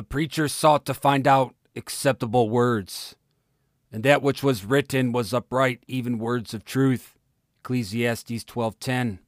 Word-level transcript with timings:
The 0.00 0.04
preacher 0.04 0.48
sought 0.48 0.86
to 0.86 0.94
find 0.94 1.28
out 1.28 1.54
acceptable 1.76 2.48
words, 2.48 3.16
and 3.92 4.02
that 4.02 4.22
which 4.22 4.42
was 4.42 4.64
written 4.64 5.12
was 5.12 5.34
upright, 5.34 5.84
even 5.86 6.18
words 6.18 6.54
of 6.54 6.64
truth. 6.64 7.18
Ecclesiastes 7.58 8.44
12:10. 8.44 9.18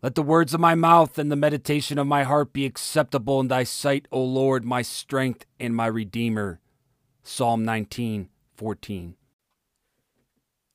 Let 0.00 0.14
the 0.14 0.22
words 0.22 0.54
of 0.54 0.60
my 0.60 0.76
mouth 0.76 1.18
and 1.18 1.32
the 1.32 1.36
meditation 1.36 1.98
of 1.98 2.06
my 2.06 2.22
heart 2.22 2.52
be 2.52 2.64
acceptable 2.64 3.40
in 3.40 3.48
thy 3.48 3.64
sight, 3.64 4.06
O 4.12 4.22
Lord, 4.22 4.64
my 4.64 4.82
strength 4.82 5.46
and 5.58 5.74
my 5.74 5.86
redeemer. 5.86 6.60
Psalm 7.24 7.64
19:14. 7.64 9.16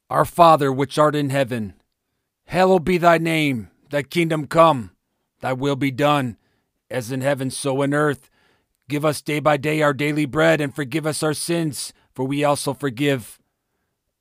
Our 0.10 0.26
Father 0.26 0.70
which 0.70 0.98
art 0.98 1.16
in 1.16 1.30
heaven, 1.30 1.76
hallowed 2.48 2.84
be 2.84 2.98
thy 2.98 3.20
name, 3.20 3.70
thy 3.90 4.04
kingdom 4.04 4.48
come, 4.48 4.92
thy 5.40 5.54
will 5.54 5.78
be 5.78 5.92
done, 5.92 6.36
as 6.90 7.10
in 7.10 7.22
heaven 7.22 7.50
so 7.50 7.82
in 7.82 7.94
earth. 7.94 8.30
Give 8.90 9.04
us 9.04 9.22
day 9.22 9.40
by 9.40 9.58
day 9.58 9.82
our 9.82 9.94
daily 9.94 10.26
bread, 10.26 10.62
and 10.62 10.74
forgive 10.74 11.06
us 11.06 11.22
our 11.22 11.34
sins, 11.34 11.92
for 12.14 12.26
we 12.26 12.44
also 12.44 12.74
forgive 12.74 13.40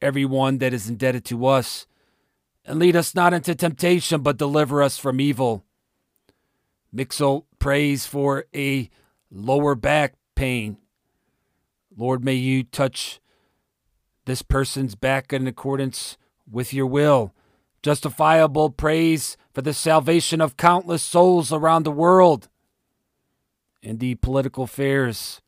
every 0.03 0.25
one 0.25 0.59
that 0.59 0.75
is 0.75 0.89
indebted 0.89 1.25
to 1.27 1.47
us. 1.47 1.87
And 2.65 2.81
lead 2.81 2.97
us 2.97 3.15
not 3.15 3.33
into 3.33 3.55
temptation, 3.55 4.23
but 4.23 4.39
deliver 4.39 4.83
us 4.83 4.99
from 4.99 5.21
evil. 5.21 5.65
Mixel 6.95 7.45
prays 7.61 8.07
for 8.07 8.47
a 8.55 8.91
lower 9.31 9.77
back 9.77 10.15
pain. 10.35 10.79
Lord, 11.97 12.25
may 12.25 12.35
you 12.35 12.65
touch 12.65 13.21
this 14.25 14.43
person's 14.43 14.97
back 14.97 15.33
in 15.33 15.47
accordance 15.47 16.19
with 16.51 16.75
your 16.75 16.87
will. 16.87 17.33
Justifiable 17.83 18.71
praise 18.71 19.37
for 19.55 19.63
the 19.63 19.73
salvation 19.73 20.41
of 20.41 20.57
countless 20.57 21.05
souls 21.05 21.53
around 21.53 21.85
the 21.85 21.93
world 21.93 22.49
in 23.87 23.99
the 23.99 24.17
political 24.17 24.65
affairs 24.65 25.41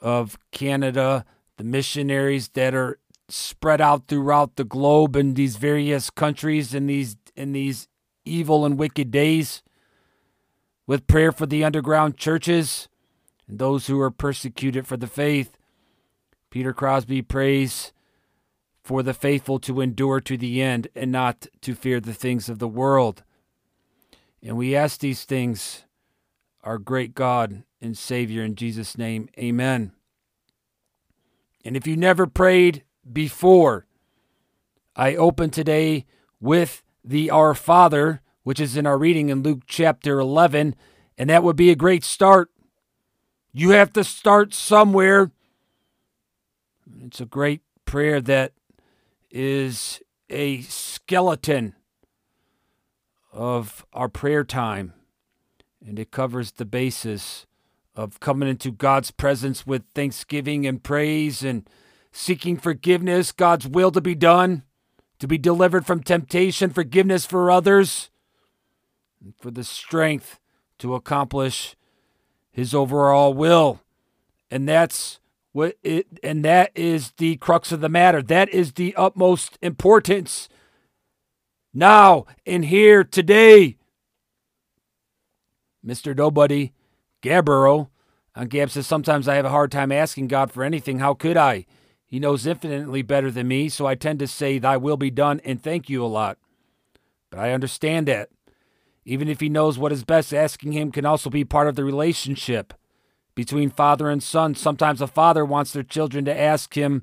of 0.00 0.38
Canada, 0.52 1.24
the 1.56 1.64
missionaries 1.64 2.50
that 2.50 2.72
are 2.72 3.00
spread 3.28 3.80
out 3.80 4.06
throughout 4.06 4.54
the 4.54 4.64
globe 4.64 5.16
in 5.16 5.34
these 5.34 5.56
various 5.56 6.08
countries 6.08 6.72
in 6.72 6.86
these 6.86 7.16
in 7.34 7.50
these 7.50 7.88
evil 8.24 8.64
and 8.64 8.78
wicked 8.78 9.10
days 9.10 9.60
with 10.86 11.08
prayer 11.08 11.32
for 11.32 11.46
the 11.46 11.64
underground 11.64 12.16
churches 12.16 12.88
and 13.48 13.58
those 13.58 13.88
who 13.88 14.00
are 14.00 14.10
persecuted 14.12 14.86
for 14.86 14.96
the 14.96 15.08
faith. 15.08 15.58
Peter 16.48 16.72
Crosby 16.72 17.22
prays 17.22 17.92
for 18.84 19.02
the 19.02 19.14
faithful 19.14 19.58
to 19.58 19.80
endure 19.80 20.20
to 20.20 20.36
the 20.36 20.62
end 20.62 20.86
and 20.94 21.10
not 21.10 21.48
to 21.62 21.74
fear 21.74 21.98
the 21.98 22.14
things 22.14 22.48
of 22.48 22.60
the 22.60 22.68
world. 22.68 23.24
And 24.40 24.56
we 24.56 24.76
ask 24.76 25.00
these 25.00 25.24
things 25.24 25.84
our 26.62 26.78
great 26.78 27.14
God 27.14 27.64
and 27.80 27.96
Savior 27.96 28.42
in 28.42 28.54
Jesus' 28.54 28.96
name. 28.96 29.28
Amen. 29.38 29.92
And 31.64 31.76
if 31.76 31.86
you 31.86 31.96
never 31.96 32.26
prayed 32.26 32.84
before, 33.10 33.86
I 34.94 35.16
open 35.16 35.50
today 35.50 36.06
with 36.40 36.82
the 37.04 37.30
Our 37.30 37.54
Father, 37.54 38.20
which 38.42 38.60
is 38.60 38.76
in 38.76 38.86
our 38.86 38.98
reading 38.98 39.28
in 39.28 39.42
Luke 39.42 39.62
chapter 39.66 40.18
11, 40.18 40.74
and 41.16 41.30
that 41.30 41.42
would 41.42 41.56
be 41.56 41.70
a 41.70 41.76
great 41.76 42.04
start. 42.04 42.50
You 43.52 43.70
have 43.70 43.92
to 43.94 44.04
start 44.04 44.54
somewhere. 44.54 45.30
It's 47.04 47.20
a 47.20 47.26
great 47.26 47.62
prayer 47.84 48.20
that 48.20 48.52
is 49.30 50.00
a 50.30 50.62
skeleton 50.62 51.74
of 53.32 53.84
our 53.92 54.08
prayer 54.08 54.44
time 54.44 54.94
and 55.86 55.98
it 55.98 56.10
covers 56.10 56.52
the 56.52 56.64
basis 56.64 57.46
of 57.94 58.20
coming 58.20 58.48
into 58.48 58.70
God's 58.70 59.10
presence 59.10 59.66
with 59.66 59.82
thanksgiving 59.94 60.66
and 60.66 60.82
praise 60.82 61.42
and 61.42 61.68
seeking 62.10 62.56
forgiveness, 62.56 63.32
God's 63.32 63.66
will 63.66 63.90
to 63.90 64.00
be 64.00 64.14
done, 64.14 64.62
to 65.18 65.26
be 65.26 65.38
delivered 65.38 65.86
from 65.86 66.02
temptation, 66.02 66.70
forgiveness 66.70 67.26
for 67.26 67.50
others, 67.50 68.10
and 69.22 69.34
for 69.38 69.50
the 69.50 69.64
strength 69.64 70.40
to 70.78 70.94
accomplish 70.94 71.76
his 72.50 72.74
overall 72.74 73.34
will. 73.34 73.80
And 74.50 74.68
that's 74.68 75.20
what 75.52 75.76
it 75.82 76.06
and 76.22 76.44
that 76.44 76.70
is 76.74 77.12
the 77.18 77.36
crux 77.36 77.72
of 77.72 77.80
the 77.80 77.88
matter. 77.88 78.22
That 78.22 78.48
is 78.50 78.72
the 78.72 78.94
utmost 78.96 79.58
importance. 79.62 80.48
Now 81.74 82.26
and 82.46 82.64
here 82.64 83.04
today 83.04 83.76
Mr. 85.86 86.16
Nobody, 86.16 86.72
Gabbro. 87.22 87.88
On 88.34 88.46
Gab 88.46 88.70
says, 88.70 88.86
Sometimes 88.86 89.28
I 89.28 89.34
have 89.34 89.44
a 89.44 89.50
hard 89.50 89.70
time 89.70 89.92
asking 89.92 90.28
God 90.28 90.50
for 90.50 90.64
anything. 90.64 90.98
How 90.98 91.14
could 91.14 91.36
I? 91.36 91.66
He 92.06 92.18
knows 92.18 92.46
infinitely 92.46 93.02
better 93.02 93.30
than 93.30 93.48
me, 93.48 93.68
so 93.68 93.86
I 93.86 93.94
tend 93.94 94.18
to 94.20 94.26
say, 94.26 94.58
Thy 94.58 94.76
will 94.76 94.96
be 94.96 95.10
done 95.10 95.40
and 95.44 95.62
thank 95.62 95.88
you 95.88 96.04
a 96.04 96.06
lot. 96.06 96.38
But 97.30 97.40
I 97.40 97.52
understand 97.52 98.08
that. 98.08 98.28
Even 99.04 99.28
if 99.28 99.40
he 99.40 99.48
knows 99.48 99.78
what 99.78 99.92
is 99.92 100.04
best, 100.04 100.32
asking 100.32 100.72
him 100.72 100.92
can 100.92 101.04
also 101.04 101.28
be 101.28 101.44
part 101.44 101.66
of 101.66 101.74
the 101.74 101.84
relationship 101.84 102.72
between 103.34 103.70
father 103.70 104.08
and 104.08 104.22
son. 104.22 104.54
Sometimes 104.54 105.00
a 105.00 105.06
father 105.06 105.44
wants 105.44 105.72
their 105.72 105.82
children 105.82 106.24
to 106.26 106.38
ask 106.38 106.74
him 106.74 107.02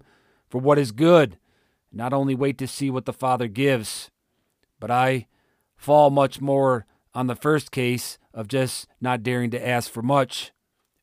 for 0.49 0.59
what 0.59 0.79
is 0.79 0.91
good, 0.91 1.37
not 1.91 2.13
only 2.13 2.35
wait 2.35 2.57
to 2.59 2.67
see 2.67 2.89
what 2.89 3.05
the 3.05 3.13
father 3.13 3.47
gives. 3.47 4.09
But 4.79 4.91
I 4.91 5.27
fall 5.75 6.09
much 6.09 6.39
more 6.39 6.85
on 7.13 7.27
the 7.27 7.35
first 7.35 7.71
case 7.71 8.17
of 8.39 8.47
just 8.47 8.87
not 9.01 9.21
daring 9.21 9.51
to 9.51 9.67
ask 9.67 9.91
for 9.91 10.01
much. 10.01 10.53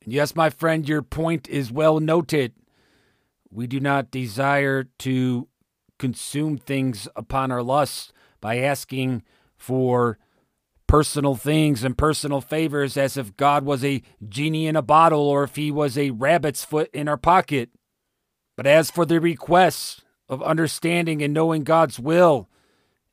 And 0.03 0.11
yes, 0.11 0.35
my 0.35 0.49
friend, 0.49 0.89
your 0.89 1.03
point 1.03 1.47
is 1.47 1.71
well 1.71 1.99
noted. 1.99 2.53
We 3.51 3.67
do 3.67 3.79
not 3.79 4.09
desire 4.09 4.85
to 4.99 5.47
consume 5.99 6.57
things 6.57 7.07
upon 7.15 7.51
our 7.51 7.61
lust 7.61 8.11
by 8.41 8.57
asking 8.57 9.21
for 9.55 10.17
personal 10.87 11.35
things 11.35 11.83
and 11.83 11.95
personal 11.95 12.41
favors 12.41 12.97
as 12.97 13.17
if 13.17 13.37
God 13.37 13.65
was 13.65 13.85
a 13.85 14.01
genie 14.27 14.65
in 14.65 14.75
a 14.75 14.81
bottle 14.81 15.21
or 15.21 15.43
if 15.43 15.57
he 15.57 15.69
was 15.69 15.95
a 15.95 16.09
rabbit's 16.09 16.65
foot 16.65 16.89
in 16.91 17.07
our 17.07 17.17
pocket. 17.17 17.69
But 18.55 18.65
as 18.65 18.89
for 18.89 19.05
the 19.05 19.21
requests 19.21 20.01
of 20.27 20.41
understanding 20.41 21.21
and 21.21 21.35
knowing 21.35 21.63
God's 21.63 21.99
will 21.99 22.49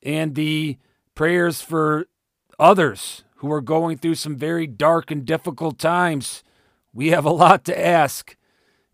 and 0.02 0.34
the 0.34 0.78
prayers 1.14 1.60
for 1.60 2.06
others 2.58 3.23
who 3.44 3.52
are 3.52 3.60
going 3.60 3.98
through 3.98 4.14
some 4.14 4.36
very 4.36 4.66
dark 4.66 5.10
and 5.10 5.26
difficult 5.26 5.78
times. 5.78 6.42
We 6.94 7.08
have 7.10 7.26
a 7.26 7.30
lot 7.30 7.62
to 7.66 7.78
ask 7.78 8.38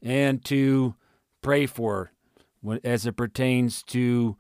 and 0.03 0.45
to 0.47 0.97
pray 1.41 1.67
for 1.67 2.11
as 2.83 3.07
it 3.07 3.13
pertains 3.13 3.85
to 3.85 4.37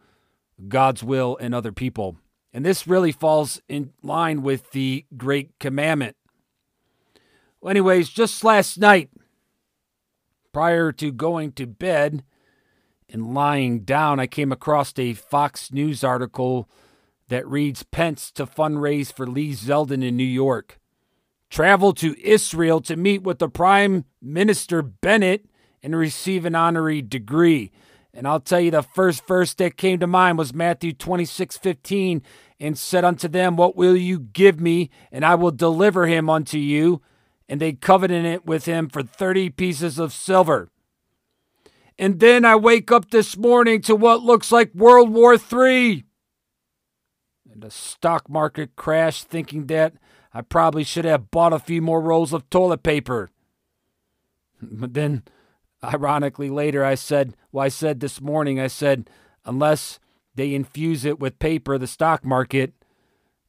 God's 0.66 1.04
will 1.04 1.38
and 1.40 1.54
other 1.54 1.70
people. 1.70 2.16
And 2.52 2.66
this 2.66 2.88
really 2.88 3.12
falls 3.12 3.62
in 3.68 3.92
line 4.02 4.42
with 4.42 4.72
the 4.72 5.06
Great 5.16 5.56
Commandment. 5.60 6.16
Well, 7.60 7.70
anyways, 7.70 8.08
just 8.08 8.42
last 8.42 8.78
night, 8.78 9.10
prior 10.52 10.90
to 10.90 11.12
going 11.12 11.52
to 11.52 11.68
bed 11.68 12.24
and 13.08 13.32
lying 13.32 13.84
down, 13.84 14.18
I 14.18 14.26
came 14.26 14.50
across 14.50 14.92
a 14.98 15.14
Fox 15.14 15.72
News 15.72 16.02
article 16.02 16.68
that 17.30 17.48
reads 17.48 17.84
Pence 17.84 18.30
to 18.32 18.44
fundraise 18.44 19.12
for 19.12 19.26
Lee 19.26 19.52
Zeldin 19.52 20.04
in 20.04 20.16
New 20.16 20.24
York. 20.24 20.78
Travel 21.48 21.92
to 21.94 22.20
Israel 22.22 22.80
to 22.82 22.96
meet 22.96 23.22
with 23.22 23.38
the 23.38 23.48
Prime 23.48 24.04
Minister 24.20 24.82
Bennett 24.82 25.46
and 25.82 25.96
receive 25.96 26.44
an 26.44 26.54
honorary 26.54 27.02
degree. 27.02 27.72
And 28.12 28.26
I'll 28.26 28.40
tell 28.40 28.60
you, 28.60 28.72
the 28.72 28.82
first 28.82 29.26
verse 29.26 29.54
that 29.54 29.76
came 29.76 30.00
to 30.00 30.06
mind 30.06 30.38
was 30.38 30.52
Matthew 30.52 30.92
26 30.92 31.56
15, 31.56 32.22
and 32.58 32.76
said 32.76 33.04
unto 33.04 33.28
them, 33.28 33.56
What 33.56 33.76
will 33.76 33.96
you 33.96 34.18
give 34.18 34.60
me? 34.60 34.90
And 35.12 35.24
I 35.24 35.36
will 35.36 35.52
deliver 35.52 36.06
him 36.06 36.28
unto 36.28 36.58
you. 36.58 37.00
And 37.48 37.60
they 37.60 37.72
covenanted 37.72 38.46
with 38.46 38.64
him 38.64 38.88
for 38.88 39.02
30 39.02 39.50
pieces 39.50 39.98
of 39.98 40.12
silver. 40.12 40.68
And 41.96 42.18
then 42.18 42.44
I 42.44 42.56
wake 42.56 42.90
up 42.90 43.10
this 43.10 43.36
morning 43.36 43.82
to 43.82 43.94
what 43.94 44.22
looks 44.22 44.50
like 44.50 44.74
World 44.74 45.10
War 45.10 45.34
III 45.34 46.04
the 47.56 47.70
stock 47.70 48.28
market 48.28 48.76
crashed, 48.76 49.28
thinking 49.28 49.66
that 49.66 49.94
I 50.32 50.42
probably 50.42 50.84
should 50.84 51.04
have 51.04 51.30
bought 51.30 51.52
a 51.52 51.58
few 51.58 51.82
more 51.82 52.00
rolls 52.00 52.32
of 52.32 52.48
toilet 52.50 52.82
paper. 52.82 53.30
But 54.62 54.94
then, 54.94 55.24
ironically, 55.82 56.50
later 56.50 56.84
I 56.84 56.94
said, 56.94 57.34
well, 57.50 57.64
I 57.64 57.68
said 57.68 58.00
this 58.00 58.20
morning, 58.20 58.60
I 58.60 58.68
said, 58.68 59.10
unless 59.44 59.98
they 60.34 60.54
infuse 60.54 61.04
it 61.04 61.18
with 61.18 61.38
paper, 61.38 61.78
the 61.78 61.86
stock 61.86 62.24
market, 62.24 62.72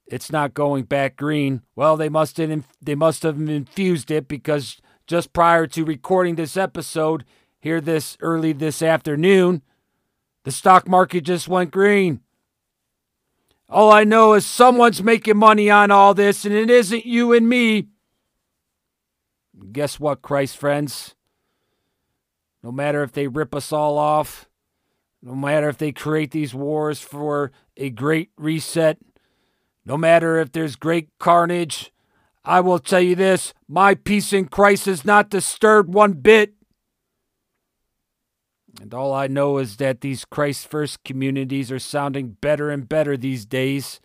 it's 0.07 0.31
not 0.31 0.53
going 0.53 0.83
back 0.85 1.15
green. 1.15 1.61
Well, 1.75 1.95
they 1.95 2.09
must 2.09 2.37
have, 2.37 2.67
they 2.81 2.95
must 2.95 3.23
have 3.23 3.39
infused 3.39 4.09
it 4.11 4.27
because 4.27 4.81
just 5.07 5.33
prior 5.33 5.67
to 5.67 5.85
recording 5.85 6.35
this 6.35 6.57
episode, 6.57 7.23
here 7.59 7.79
this 7.79 8.17
early 8.19 8.53
this 8.53 8.81
afternoon, 8.81 9.61
the 10.43 10.51
stock 10.51 10.87
market 10.87 11.21
just 11.21 11.47
went 11.47 11.71
green. 11.71 12.21
All 13.71 13.89
I 13.89 14.03
know 14.03 14.33
is 14.33 14.45
someone's 14.45 15.01
making 15.01 15.37
money 15.37 15.69
on 15.69 15.91
all 15.91 16.13
this, 16.13 16.43
and 16.43 16.53
it 16.53 16.69
isn't 16.69 17.05
you 17.05 17.31
and 17.31 17.47
me. 17.47 17.87
Guess 19.71 19.97
what, 19.97 20.21
Christ 20.21 20.57
friends? 20.57 21.15
No 22.61 22.71
matter 22.73 23.01
if 23.01 23.13
they 23.13 23.27
rip 23.27 23.55
us 23.55 23.71
all 23.71 23.97
off, 23.97 24.49
no 25.23 25.35
matter 25.35 25.69
if 25.69 25.77
they 25.77 25.93
create 25.93 26.31
these 26.31 26.53
wars 26.53 26.99
for 26.99 27.53
a 27.77 27.89
great 27.89 28.31
reset, 28.37 28.97
no 29.85 29.95
matter 29.95 30.37
if 30.37 30.51
there's 30.51 30.75
great 30.75 31.07
carnage, 31.17 31.93
I 32.43 32.59
will 32.59 32.79
tell 32.79 32.99
you 32.99 33.15
this 33.15 33.53
my 33.69 33.95
peace 33.95 34.33
in 34.33 34.49
Christ 34.49 34.85
is 34.85 35.05
not 35.05 35.29
disturbed 35.29 35.93
one 35.93 36.13
bit. 36.13 36.55
And 38.79 38.93
all 38.93 39.13
I 39.13 39.27
know 39.27 39.57
is 39.57 39.77
that 39.77 40.01
these 40.01 40.23
Christ 40.25 40.67
First 40.67 41.03
communities 41.03 41.71
are 41.71 41.79
sounding 41.79 42.37
better 42.41 42.69
and 42.69 42.87
better 42.87 43.17
these 43.17 43.45
days. 43.45 43.99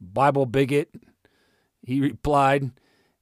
Bible 0.00 0.46
bigot, 0.46 0.90
he 1.82 2.00
replied, 2.00 2.70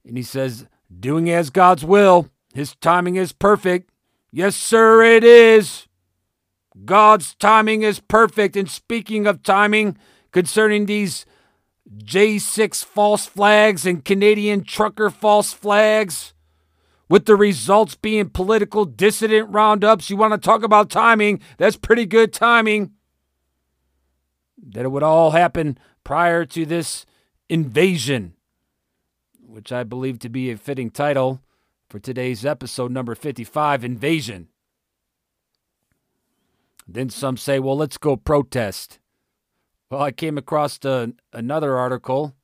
and 0.05 0.17
he 0.17 0.23
says, 0.23 0.65
Doing 0.99 1.29
as 1.29 1.49
God's 1.49 1.85
will, 1.85 2.29
his 2.53 2.75
timing 2.75 3.15
is 3.15 3.31
perfect. 3.31 3.91
Yes, 4.31 4.55
sir, 4.55 5.03
it 5.03 5.23
is. 5.23 5.87
God's 6.85 7.35
timing 7.35 7.83
is 7.83 7.99
perfect. 7.99 8.55
And 8.55 8.69
speaking 8.69 9.27
of 9.27 9.43
timing 9.43 9.97
concerning 10.31 10.85
these 10.85 11.25
J6 11.97 12.83
false 12.83 13.25
flags 13.25 13.85
and 13.85 14.03
Canadian 14.03 14.63
trucker 14.63 15.09
false 15.09 15.53
flags, 15.53 16.33
with 17.11 17.25
the 17.25 17.35
results 17.35 17.93
being 17.95 18.29
political 18.29 18.85
dissident 18.85 19.49
roundups, 19.49 20.09
you 20.09 20.15
want 20.15 20.31
to 20.31 20.37
talk 20.37 20.63
about 20.63 20.89
timing? 20.89 21.41
That's 21.57 21.75
pretty 21.75 22.05
good 22.05 22.31
timing. 22.31 22.93
That 24.57 24.85
it 24.85 24.91
would 24.93 25.03
all 25.03 25.31
happen 25.31 25.77
prior 26.05 26.45
to 26.45 26.65
this 26.65 27.05
invasion, 27.49 28.35
which 29.41 29.73
I 29.73 29.83
believe 29.83 30.19
to 30.19 30.29
be 30.29 30.51
a 30.51 30.57
fitting 30.57 30.89
title 30.89 31.41
for 31.89 31.99
today's 31.99 32.45
episode 32.45 32.91
number 32.91 33.13
55 33.13 33.83
Invasion. 33.83 34.47
Then 36.87 37.09
some 37.09 37.35
say, 37.35 37.59
well, 37.59 37.75
let's 37.75 37.97
go 37.97 38.15
protest. 38.15 38.99
Well, 39.89 40.01
I 40.01 40.13
came 40.13 40.37
across 40.37 40.79
a, 40.85 41.11
another 41.33 41.77
article, 41.77 42.37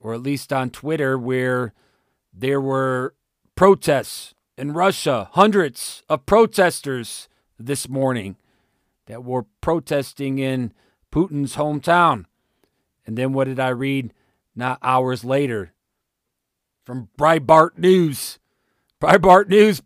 or 0.00 0.14
at 0.14 0.22
least 0.22 0.54
on 0.54 0.70
Twitter, 0.70 1.18
where 1.18 1.74
there 2.32 2.62
were 2.62 3.14
protests 3.60 4.32
in 4.56 4.72
Russia, 4.72 5.28
hundreds 5.32 6.02
of 6.08 6.24
protesters 6.24 7.28
this 7.58 7.90
morning 7.90 8.36
that 9.04 9.22
were 9.22 9.44
protesting 9.60 10.38
in 10.38 10.72
Putin's 11.12 11.56
hometown. 11.56 12.24
And 13.04 13.18
then 13.18 13.34
what 13.34 13.48
did 13.48 13.60
I 13.60 13.68
read 13.68 14.14
not 14.56 14.78
hours 14.82 15.26
later? 15.26 15.74
From 16.86 17.10
Breitbart 17.18 17.76
News. 17.76 18.38
Breitbart 18.98 19.50
News 19.50 19.82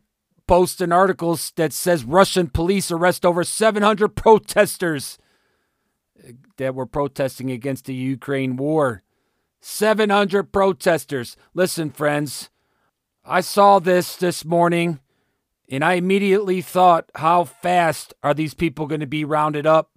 posts 0.47 0.81
an 0.81 0.93
article 0.93 1.37
that 1.57 1.73
says 1.73 2.05
Russian 2.05 2.51
police 2.51 2.93
arrest 2.93 3.27
over 3.27 3.43
700 3.43 4.11
protesters 4.15 5.19
that 6.59 6.77
were 6.77 6.87
protesting 6.87 7.51
against 7.51 7.87
the 7.87 7.95
Ukraine 7.95 8.55
war. 8.55 9.03
700 9.61 10.53
protesters. 10.53 11.37
Listen, 11.55 11.91
friends, 11.91 12.51
I 13.27 13.41
saw 13.41 13.79
this 13.79 14.17
this 14.17 14.45
morning 14.45 15.01
and 15.71 15.83
I 15.83 15.95
immediately 15.95 16.61
thought, 16.61 17.11
how 17.15 17.45
fast 17.45 18.13
are 18.23 18.35
these 18.35 18.53
people 18.53 18.87
going 18.87 19.01
to 19.01 19.07
be 19.07 19.25
rounded 19.25 19.67
up? 19.67 19.91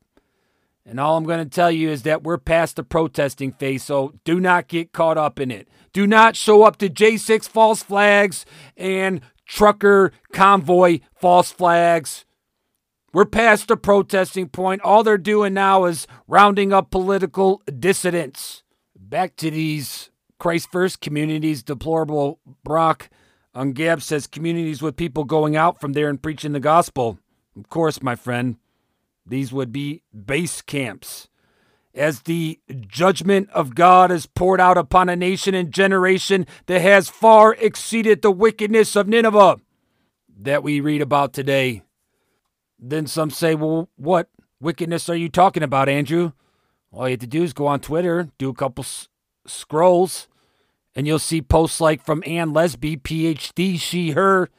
And 0.85 0.97
all 0.97 1.17
I'm 1.17 1.25
going 1.25 1.43
to 1.43 1.49
tell 1.49 1.69
you 1.69 1.89
is 1.89 2.03
that 2.03 2.23
we're 2.23 2.37
past 2.37 2.77
the 2.77 2.83
protesting 2.83 3.51
phase, 3.51 3.83
so 3.83 4.13
do 4.23 4.39
not 4.39 4.69
get 4.69 4.93
caught 4.93 5.17
up 5.17 5.41
in 5.41 5.51
it. 5.51 5.67
Do 5.91 6.07
not 6.07 6.37
show 6.37 6.63
up 6.63 6.77
to 6.77 6.89
J6 6.89 7.49
false 7.49 7.83
flags 7.83 8.45
and 8.77 9.19
trucker 9.45 10.13
convoy 10.31 10.99
false 11.13 11.51
flags. 11.51 12.23
We're 13.11 13.25
past 13.25 13.67
the 13.67 13.75
protesting 13.75 14.47
point. 14.47 14.81
All 14.83 15.03
they're 15.03 15.17
doing 15.17 15.53
now 15.53 15.83
is 15.83 16.07
rounding 16.29 16.71
up 16.71 16.91
political 16.91 17.61
dissidents. 17.77 18.63
Back 18.95 19.35
to 19.37 19.51
these 19.51 20.11
Christ 20.39 20.71
First 20.71 21.01
communities, 21.01 21.63
deplorable 21.63 22.39
Brock 22.63 23.09
on 23.57 23.71
Gab 23.71 24.03
says 24.03 24.27
communities 24.27 24.83
with 24.83 24.95
people 24.95 25.23
going 25.23 25.55
out 25.55 25.81
from 25.81 25.93
there 25.93 26.09
and 26.09 26.21
preaching 26.21 26.51
the 26.51 26.59
gospel. 26.59 27.17
Of 27.57 27.69
course, 27.69 28.03
my 28.03 28.15
friend, 28.15 28.57
these 29.25 29.51
would 29.51 29.71
be 29.71 30.03
base 30.13 30.61
camps. 30.61 31.27
As 31.95 32.21
the 32.21 32.59
judgment 32.87 33.49
of 33.49 33.73
God 33.73 34.11
is 34.11 34.27
poured 34.27 34.61
out 34.61 34.77
upon 34.77 35.09
a 35.09 35.15
nation 35.15 35.55
and 35.55 35.73
generation 35.73 36.45
that 36.67 36.81
has 36.81 37.09
far 37.09 37.55
exceeded 37.55 38.21
the 38.21 38.29
wickedness 38.29 38.95
of 38.95 39.07
Nineveh 39.07 39.57
that 40.39 40.61
we 40.61 40.79
read 40.79 41.01
about 41.01 41.33
today. 41.33 41.81
Then 42.77 43.07
some 43.07 43.31
say, 43.31 43.55
well, 43.55 43.89
what 43.95 44.29
wickedness 44.61 45.09
are 45.09 45.15
you 45.15 45.29
talking 45.29 45.63
about, 45.63 45.89
Andrew? 45.89 46.33
All 46.91 47.07
you 47.07 47.13
have 47.13 47.21
to 47.21 47.27
do 47.27 47.41
is 47.41 47.53
go 47.53 47.65
on 47.65 47.79
Twitter, 47.79 48.29
do 48.37 48.49
a 48.49 48.53
couple 48.53 48.83
s- 48.83 49.07
scrolls, 49.47 50.27
and 50.97 51.05
you'll 51.05 51.19
see 51.19 51.43
posts 51.43 51.79
like 51.79 52.03
from 52.03 52.23
Ann 52.25 52.53
Lesby, 52.53 52.99
PhD, 52.99 53.79
she, 53.79 54.11
her. 54.11 54.49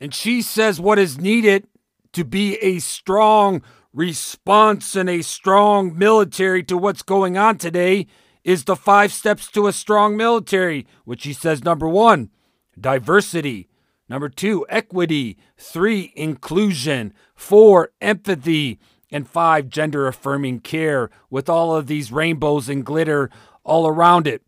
And 0.00 0.12
she 0.12 0.42
says 0.42 0.80
what 0.80 0.98
is 0.98 1.20
needed 1.20 1.68
to 2.14 2.24
be 2.24 2.56
a 2.56 2.80
strong 2.80 3.62
response 3.94 4.96
and 4.96 5.08
a 5.08 5.22
strong 5.22 5.96
military 5.96 6.64
to 6.64 6.76
what's 6.76 7.02
going 7.02 7.38
on 7.38 7.58
today 7.58 8.08
is 8.42 8.64
the 8.64 8.74
five 8.74 9.12
steps 9.12 9.48
to 9.52 9.68
a 9.68 9.72
strong 9.72 10.16
military, 10.16 10.84
which 11.04 11.22
she 11.22 11.32
says 11.32 11.62
number 11.62 11.88
one, 11.88 12.30
diversity. 12.78 13.68
Number 14.08 14.28
two, 14.28 14.66
equity. 14.68 15.38
Three, 15.56 16.12
inclusion. 16.16 17.14
Four, 17.36 17.92
empathy. 18.00 18.80
And 19.12 19.28
five, 19.28 19.68
gender 19.68 20.08
affirming 20.08 20.58
care 20.60 21.08
with 21.30 21.48
all 21.48 21.76
of 21.76 21.86
these 21.86 22.10
rainbows 22.10 22.68
and 22.68 22.84
glitter 22.84 23.30
all 23.62 23.86
around 23.86 24.26
it. 24.26 24.42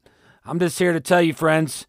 I'm 0.45 0.59
just 0.59 0.79
here 0.79 0.93
to 0.93 1.01
tell 1.01 1.23
you, 1.23 1.33
friends. 1.33 1.87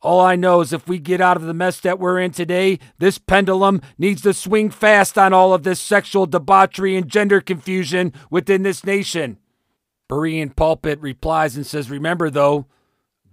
All 0.00 0.20
I 0.20 0.36
know 0.36 0.60
is 0.60 0.72
if 0.72 0.88
we 0.88 0.98
get 0.98 1.20
out 1.20 1.36
of 1.36 1.42
the 1.42 1.52
mess 1.52 1.80
that 1.80 1.98
we're 1.98 2.20
in 2.20 2.30
today, 2.30 2.78
this 2.98 3.18
pendulum 3.18 3.82
needs 3.98 4.22
to 4.22 4.32
swing 4.32 4.70
fast 4.70 5.18
on 5.18 5.32
all 5.34 5.52
of 5.52 5.62
this 5.62 5.80
sexual 5.80 6.24
debauchery 6.24 6.96
and 6.96 7.08
gender 7.08 7.40
confusion 7.40 8.12
within 8.30 8.62
this 8.62 8.84
nation. 8.84 9.38
Berean 10.08 10.56
Pulpit 10.56 11.00
replies 11.00 11.56
and 11.56 11.66
says, 11.66 11.90
Remember, 11.90 12.30
though, 12.30 12.66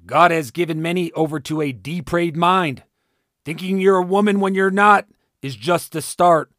God 0.06 0.32
has 0.32 0.52
given 0.52 0.82
many 0.82 1.12
over 1.14 1.40
to 1.42 1.62
a 1.62 1.72
depraved 1.72 2.36
mind. 2.36 2.84
Thinking 3.46 3.80
you're 3.80 3.98
a 3.98 4.04
woman 4.04 4.40
when 4.40 4.56
you're 4.56 4.72
not 4.72 5.08
is 5.42 5.56
just 5.56 5.92
the 5.92 6.02
start. 6.02 6.52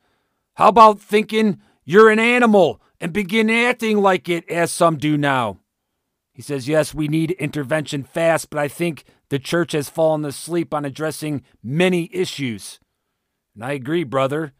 How 0.54 0.68
about 0.68 1.00
thinking 1.00 1.60
you're 1.84 2.10
an 2.10 2.20
animal 2.20 2.80
and 3.00 3.12
begin 3.12 3.50
acting 3.50 3.98
like 3.98 4.28
it 4.28 4.48
as 4.48 4.72
some 4.72 4.96
do 4.96 5.18
now? 5.18 5.58
He 6.36 6.42
says, 6.42 6.68
Yes, 6.68 6.92
we 6.92 7.08
need 7.08 7.30
intervention 7.30 8.04
fast, 8.04 8.50
but 8.50 8.58
I 8.58 8.68
think 8.68 9.04
the 9.30 9.38
church 9.38 9.72
has 9.72 9.88
fallen 9.88 10.22
asleep 10.26 10.74
on 10.74 10.84
addressing 10.84 11.42
many 11.62 12.10
issues. 12.12 12.78
And 13.54 13.64
I 13.64 13.72
agree, 13.72 14.04
brother. 14.04 14.52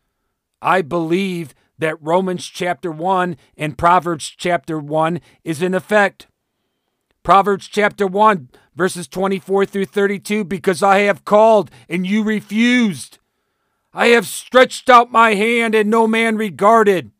I 0.62 0.80
believe 0.80 1.54
that 1.78 2.02
Romans 2.02 2.46
chapter 2.46 2.90
1 2.90 3.36
and 3.58 3.76
Proverbs 3.76 4.32
chapter 4.34 4.78
1 4.78 5.20
is 5.44 5.60
in 5.60 5.74
effect. 5.74 6.28
Proverbs 7.22 7.68
chapter 7.68 8.06
1, 8.06 8.48
verses 8.74 9.06
24 9.06 9.66
through 9.66 9.84
32 9.84 10.44
because 10.44 10.82
I 10.82 11.00
have 11.00 11.26
called 11.26 11.70
and 11.90 12.06
you 12.06 12.22
refused. 12.22 13.18
I 13.92 14.06
have 14.08 14.26
stretched 14.26 14.88
out 14.88 15.12
my 15.12 15.34
hand 15.34 15.74
and 15.74 15.90
no 15.90 16.06
man 16.06 16.38
regarded. 16.38 17.10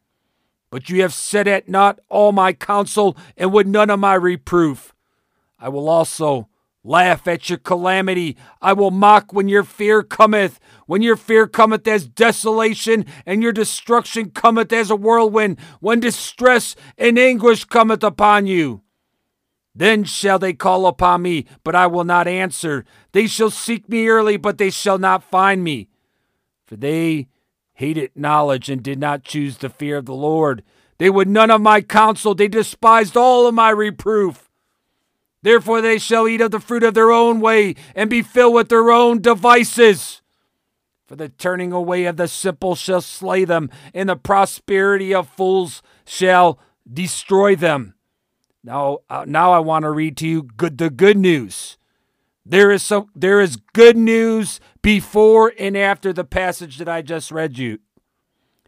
But 0.70 0.90
you 0.90 1.02
have 1.02 1.14
set 1.14 1.46
at 1.46 1.68
naught 1.68 2.00
all 2.08 2.32
my 2.32 2.52
counsel 2.52 3.16
and 3.36 3.52
would 3.52 3.66
none 3.66 3.90
of 3.90 4.00
my 4.00 4.14
reproof. 4.14 4.94
I 5.58 5.68
will 5.68 5.88
also 5.88 6.48
laugh 6.82 7.26
at 7.26 7.48
your 7.48 7.58
calamity. 7.58 8.36
I 8.62 8.72
will 8.72 8.90
mock 8.90 9.32
when 9.32 9.48
your 9.48 9.64
fear 9.64 10.02
cometh. 10.02 10.60
When 10.86 11.02
your 11.02 11.16
fear 11.16 11.46
cometh 11.46 11.86
as 11.88 12.06
desolation, 12.06 13.06
and 13.24 13.42
your 13.42 13.52
destruction 13.52 14.30
cometh 14.30 14.72
as 14.72 14.90
a 14.90 14.96
whirlwind, 14.96 15.58
when 15.80 15.98
distress 16.00 16.76
and 16.96 17.18
anguish 17.18 17.64
cometh 17.64 18.04
upon 18.04 18.46
you. 18.46 18.82
Then 19.74 20.04
shall 20.04 20.38
they 20.38 20.54
call 20.54 20.86
upon 20.86 21.22
me, 21.22 21.44
but 21.62 21.74
I 21.74 21.86
will 21.86 22.04
not 22.04 22.26
answer. 22.26 22.84
They 23.12 23.26
shall 23.26 23.50
seek 23.50 23.88
me 23.88 24.08
early, 24.08 24.36
but 24.36 24.58
they 24.58 24.70
shall 24.70 24.98
not 24.98 25.22
find 25.22 25.62
me. 25.62 25.88
For 26.66 26.76
they 26.76 27.28
hated 27.76 28.10
knowledge 28.14 28.70
and 28.70 28.82
did 28.82 28.98
not 28.98 29.22
choose 29.22 29.58
the 29.58 29.68
fear 29.68 29.98
of 29.98 30.06
the 30.06 30.14
Lord. 30.14 30.62
They 30.98 31.10
would 31.10 31.28
none 31.28 31.50
of 31.50 31.60
my 31.60 31.82
counsel, 31.82 32.34
they 32.34 32.48
despised 32.48 33.16
all 33.16 33.46
of 33.46 33.54
my 33.54 33.68
reproof. 33.68 34.50
Therefore 35.42 35.82
they 35.82 35.98
shall 35.98 36.26
eat 36.26 36.40
of 36.40 36.50
the 36.50 36.58
fruit 36.58 36.82
of 36.82 36.94
their 36.94 37.12
own 37.12 37.38
way 37.38 37.74
and 37.94 38.08
be 38.08 38.22
filled 38.22 38.54
with 38.54 38.70
their 38.70 38.90
own 38.90 39.20
devices. 39.20 40.22
For 41.06 41.16
the 41.16 41.28
turning 41.28 41.70
away 41.72 42.06
of 42.06 42.16
the 42.16 42.28
simple 42.28 42.74
shall 42.74 43.02
slay 43.02 43.44
them, 43.44 43.70
and 43.92 44.08
the 44.08 44.16
prosperity 44.16 45.14
of 45.14 45.28
fools 45.28 45.82
shall 46.06 46.58
destroy 46.90 47.54
them. 47.54 47.94
Now, 48.64 48.98
uh, 49.10 49.26
now 49.28 49.52
I 49.52 49.58
want 49.58 49.82
to 49.82 49.90
read 49.90 50.16
to 50.16 50.26
you 50.26 50.42
good, 50.42 50.78
the 50.78 50.90
good 50.90 51.18
news. 51.18 51.76
There 52.48 52.70
is 52.70 52.84
so 52.84 53.08
there 53.16 53.40
is 53.40 53.56
good 53.72 53.96
news 53.96 54.60
before 54.80 55.52
and 55.58 55.76
after 55.76 56.12
the 56.12 56.22
passage 56.22 56.78
that 56.78 56.88
I 56.88 57.02
just 57.02 57.32
read 57.32 57.58
you. 57.58 57.80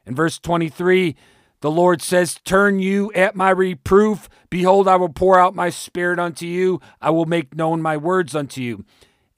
In 0.05 0.17
verse 0.17 0.41
23, 0.41 1.15
the 1.61 1.71
Lord 1.71 2.03
says, 2.03 2.41
Turn 2.45 2.81
you 2.81 3.13
at 3.13 3.37
my 3.37 3.51
reproof. 3.51 4.29
Behold, 4.51 4.89
I 4.89 4.97
will 4.97 5.09
pour 5.09 5.39
out 5.39 5.55
my 5.55 5.71
spirit 5.71 6.19
unto 6.19 6.45
you. 6.45 6.81
I 7.01 7.11
will 7.11 7.27
make 7.27 7.55
known 7.55 7.81
my 7.81 7.97
words 7.97 8.35
unto 8.35 8.61
you. 8.61 8.85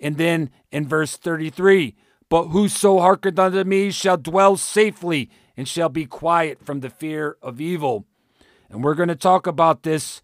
And 0.01 0.17
then 0.17 0.49
in 0.73 0.89
verse 0.89 1.19
33, 1.19 1.95
But 2.31 2.49
whoso 2.49 2.99
hearkeneth 2.99 3.39
unto 3.39 3.65
me 3.65 3.91
shall 3.91 4.17
dwell 4.17 4.57
safely 4.57 5.29
and 5.55 5.69
shall 5.69 5.91
be 5.91 6.07
quiet 6.07 6.65
from 6.65 6.81
the 6.81 6.89
fear 6.89 7.37
of 7.43 7.61
evil. 7.61 8.07
And 8.71 8.83
we're 8.83 8.95
going 8.95 9.11
to 9.11 9.17
talk 9.17 9.47
about 9.47 9.83
this 9.83 10.23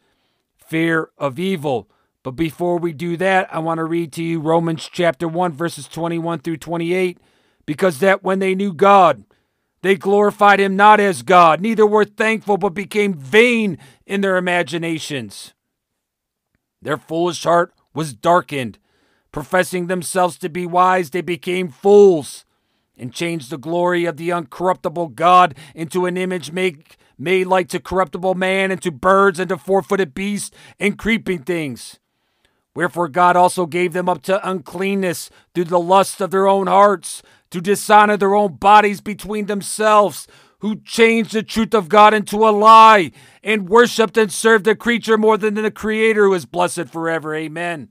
fear 0.57 1.11
of 1.19 1.39
evil. 1.39 1.91
But 2.27 2.35
before 2.35 2.79
we 2.79 2.93
do 2.93 3.17
that, 3.19 3.47
I 3.55 3.61
want 3.61 3.79
to 3.79 3.85
read 3.85 4.13
to 4.15 4.23
you 4.25 4.41
Romans 4.41 4.91
chapter 4.93 5.29
1, 5.29 5.53
verses 5.53 5.87
21 5.87 6.41
through 6.41 6.57
28, 6.57 7.21
because 7.67 8.01
that 8.01 8.25
when 8.25 8.41
they 8.41 8.53
knew 8.57 8.73
God, 8.73 9.23
they 9.83 9.95
glorified 9.95 10.59
him 10.59 10.75
not 10.75 10.99
as 10.99 11.23
God, 11.23 11.61
neither 11.61 11.87
were 11.87 12.05
thankful, 12.05 12.57
but 12.57 12.71
became 12.71 13.15
vain 13.15 13.79
in 14.07 14.23
their 14.23 14.37
imaginations. 14.37 15.55
Their 16.83 16.97
foolish 16.97 17.45
heart 17.45 17.73
was 17.95 18.13
darkened. 18.13 18.81
Professing 19.31 19.87
themselves 19.87 20.37
to 20.39 20.49
be 20.49 20.67
wise, 20.67 21.11
they 21.11 21.21
became 21.21 21.69
fools 21.69 22.45
and 22.99 23.15
changed 23.15 23.51
the 23.51 23.57
glory 23.57 24.05
of 24.05 24.17
the 24.17 24.31
uncorruptible 24.31 25.15
God 25.15 25.55
into 25.77 26.07
an 26.07 26.17
image 26.17 26.51
made, 26.51 26.83
made 27.17 27.47
like 27.47 27.69
to 27.69 27.79
corruptible 27.79 28.35
man, 28.35 28.73
and 28.73 28.83
to 28.83 28.91
birds, 28.91 29.39
and 29.39 29.49
to 29.51 29.57
four 29.57 29.81
footed 29.81 30.13
beasts, 30.13 30.51
and 30.81 30.99
creeping 30.99 31.45
things. 31.45 32.01
Wherefore 32.77 33.09
God 33.09 33.37
also 33.37 33.65
gave 33.65 33.95
them 33.95 34.07
up 34.07 34.21
to 34.25 34.49
uncleanness 34.49 35.31
through 35.55 35.65
the 35.65 35.81
lust 35.81 36.21
of 36.21 36.31
their 36.31 36.47
own 36.47 36.67
hearts, 36.67 37.23
to 37.51 37.63
dishonor 37.63 38.19
their 38.19 38.35
own 38.35 38.57
bodies 38.57 39.01
between 39.01 39.47
themselves, 39.47 40.29
who 40.59 40.83
changed 40.83 41.33
the 41.33 41.43
truth 41.43 41.73
of 41.73 41.89
God 41.89 42.13
into 42.13 42.47
a 42.47 42.51
lie, 42.51 43.13
and 43.43 43.71
worshipped 43.71 44.19
and 44.19 44.31
served 44.31 44.67
the 44.67 44.77
creature 44.77 45.17
more 45.17 45.39
than 45.39 45.55
the 45.55 45.71
Creator 45.71 46.27
who 46.27 46.35
is 46.35 46.45
blessed 46.45 46.91
forever. 46.91 47.35
Amen. 47.35 47.89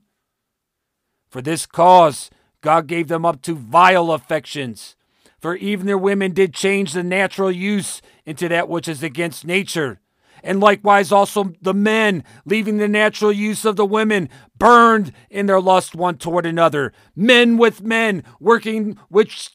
For 1.30 1.42
this 1.42 1.66
cause 1.66 2.30
God 2.60 2.86
gave 2.86 3.08
them 3.08 3.26
up 3.26 3.42
to 3.42 3.56
vile 3.56 4.12
affections. 4.12 4.94
For 5.40 5.56
even 5.56 5.86
their 5.86 5.98
women 5.98 6.30
did 6.30 6.54
change 6.54 6.92
the 6.92 7.02
natural 7.02 7.50
use 7.50 8.00
into 8.24 8.48
that 8.50 8.68
which 8.68 8.86
is 8.86 9.02
against 9.02 9.44
nature 9.44 10.00
and 10.46 10.60
likewise 10.60 11.10
also 11.10 11.52
the 11.60 11.74
men, 11.74 12.22
leaving 12.44 12.78
the 12.78 12.88
natural 12.88 13.32
use 13.32 13.64
of 13.64 13.74
the 13.74 13.84
women, 13.84 14.28
burned 14.56 15.12
in 15.28 15.46
their 15.46 15.60
lust 15.60 15.94
one 15.96 16.16
toward 16.16 16.46
another. 16.46 16.92
Men 17.16 17.58
with 17.58 17.82
men, 17.82 18.22
working 18.38 18.96
which 19.08 19.50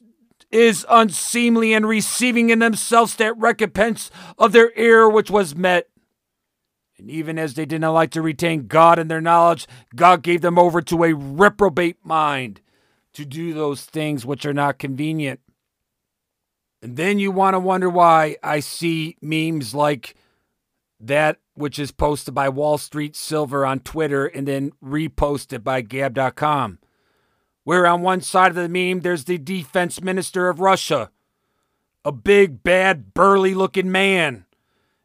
is 0.50 0.84
unseemly, 0.90 1.72
and 1.72 1.88
receiving 1.88 2.50
in 2.50 2.58
themselves 2.58 3.16
that 3.16 3.36
recompense 3.38 4.10
of 4.38 4.52
their 4.52 4.70
error 4.76 5.08
which 5.08 5.30
was 5.30 5.56
met. 5.56 5.88
And 6.98 7.10
even 7.10 7.38
as 7.38 7.54
they 7.54 7.64
did 7.64 7.80
not 7.80 7.92
like 7.92 8.10
to 8.10 8.22
retain 8.22 8.66
God 8.66 8.98
in 8.98 9.08
their 9.08 9.22
knowledge, 9.22 9.66
God 9.96 10.22
gave 10.22 10.42
them 10.42 10.58
over 10.58 10.82
to 10.82 11.04
a 11.04 11.14
reprobate 11.14 12.04
mind 12.04 12.60
to 13.14 13.24
do 13.24 13.54
those 13.54 13.84
things 13.86 14.26
which 14.26 14.44
are 14.44 14.54
not 14.54 14.78
convenient. 14.78 15.40
And 16.82 16.98
then 16.98 17.18
you 17.18 17.30
want 17.30 17.54
to 17.54 17.60
wonder 17.60 17.88
why 17.88 18.36
I 18.42 18.60
see 18.60 19.16
memes 19.22 19.74
like 19.74 20.16
that 21.02 21.38
which 21.54 21.78
is 21.78 21.90
posted 21.90 22.32
by 22.32 22.48
Wall 22.48 22.78
Street 22.78 23.16
Silver 23.16 23.66
on 23.66 23.80
Twitter 23.80 24.26
and 24.26 24.46
then 24.46 24.72
reposted 24.82 25.64
by 25.64 25.80
Gab.com. 25.80 26.78
Where 27.64 27.86
on 27.86 28.02
one 28.02 28.20
side 28.20 28.50
of 28.50 28.54
the 28.54 28.68
meme, 28.68 29.00
there's 29.00 29.24
the 29.24 29.38
defense 29.38 30.00
minister 30.00 30.48
of 30.48 30.60
Russia, 30.60 31.10
a 32.04 32.12
big, 32.12 32.62
bad, 32.62 33.14
burly 33.14 33.52
looking 33.52 33.90
man. 33.90 34.46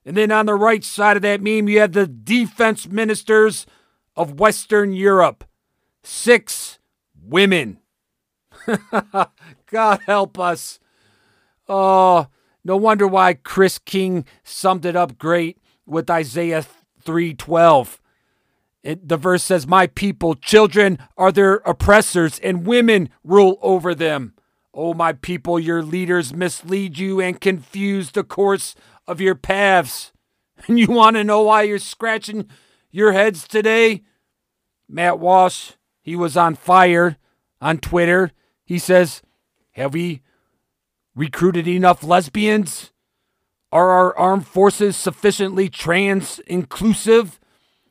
And 0.05 0.15
then 0.15 0.31
on 0.31 0.45
the 0.45 0.55
right 0.55 0.83
side 0.83 1.17
of 1.17 1.23
that 1.23 1.41
meme, 1.41 1.67
you 1.67 1.79
have 1.79 1.91
the 1.91 2.07
defense 2.07 2.87
ministers 2.87 3.65
of 4.15 4.39
Western 4.39 4.93
Europe, 4.93 5.43
six 6.03 6.79
women. 7.21 7.79
God 9.67 9.99
help 10.05 10.39
us. 10.39 10.79
Oh, 11.67 12.27
no 12.63 12.77
wonder 12.77 13.07
why 13.07 13.33
Chris 13.33 13.77
King 13.79 14.25
summed 14.43 14.85
it 14.85 14.95
up 14.95 15.17
great 15.17 15.57
with 15.87 16.09
Isaiah 16.09 16.65
3:12. 17.03 17.99
the 18.83 19.17
verse 19.17 19.43
says, 19.43 19.67
"My 19.67 19.87
people, 19.87 20.35
children 20.35 20.97
are 21.17 21.31
their 21.31 21.55
oppressors, 21.65 22.39
and 22.39 22.65
women 22.65 23.09
rule 23.23 23.57
over 23.61 23.93
them." 23.95 24.33
O 24.73 24.93
my 24.93 25.11
people, 25.11 25.59
your 25.59 25.81
leaders 25.81 26.35
mislead 26.35 26.99
you 26.99 27.19
and 27.19 27.41
confuse 27.41 28.11
the 28.11 28.23
course 28.23 28.75
of 29.07 29.19
your 29.19 29.35
paths. 29.35 30.11
And 30.67 30.79
you 30.79 30.87
want 30.87 31.15
to 31.17 31.23
know 31.23 31.43
why 31.43 31.63
you're 31.63 31.77
scratching 31.77 32.49
your 32.89 33.11
heads 33.11 33.47
today? 33.47 34.01
Matt 34.89 35.19
Walsh, 35.19 35.73
he 36.01 36.15
was 36.15 36.35
on 36.35 36.55
fire 36.55 37.17
on 37.61 37.77
Twitter. 37.77 38.31
He 38.65 38.79
says, 38.79 39.21
Have 39.73 39.93
we 39.93 40.21
recruited 41.15 41.67
enough 41.67 42.03
lesbians? 42.03 42.91
Are 43.71 43.89
our 43.89 44.17
armed 44.17 44.47
forces 44.47 44.95
sufficiently 44.95 45.69
trans 45.69 46.39
inclusive? 46.47 47.39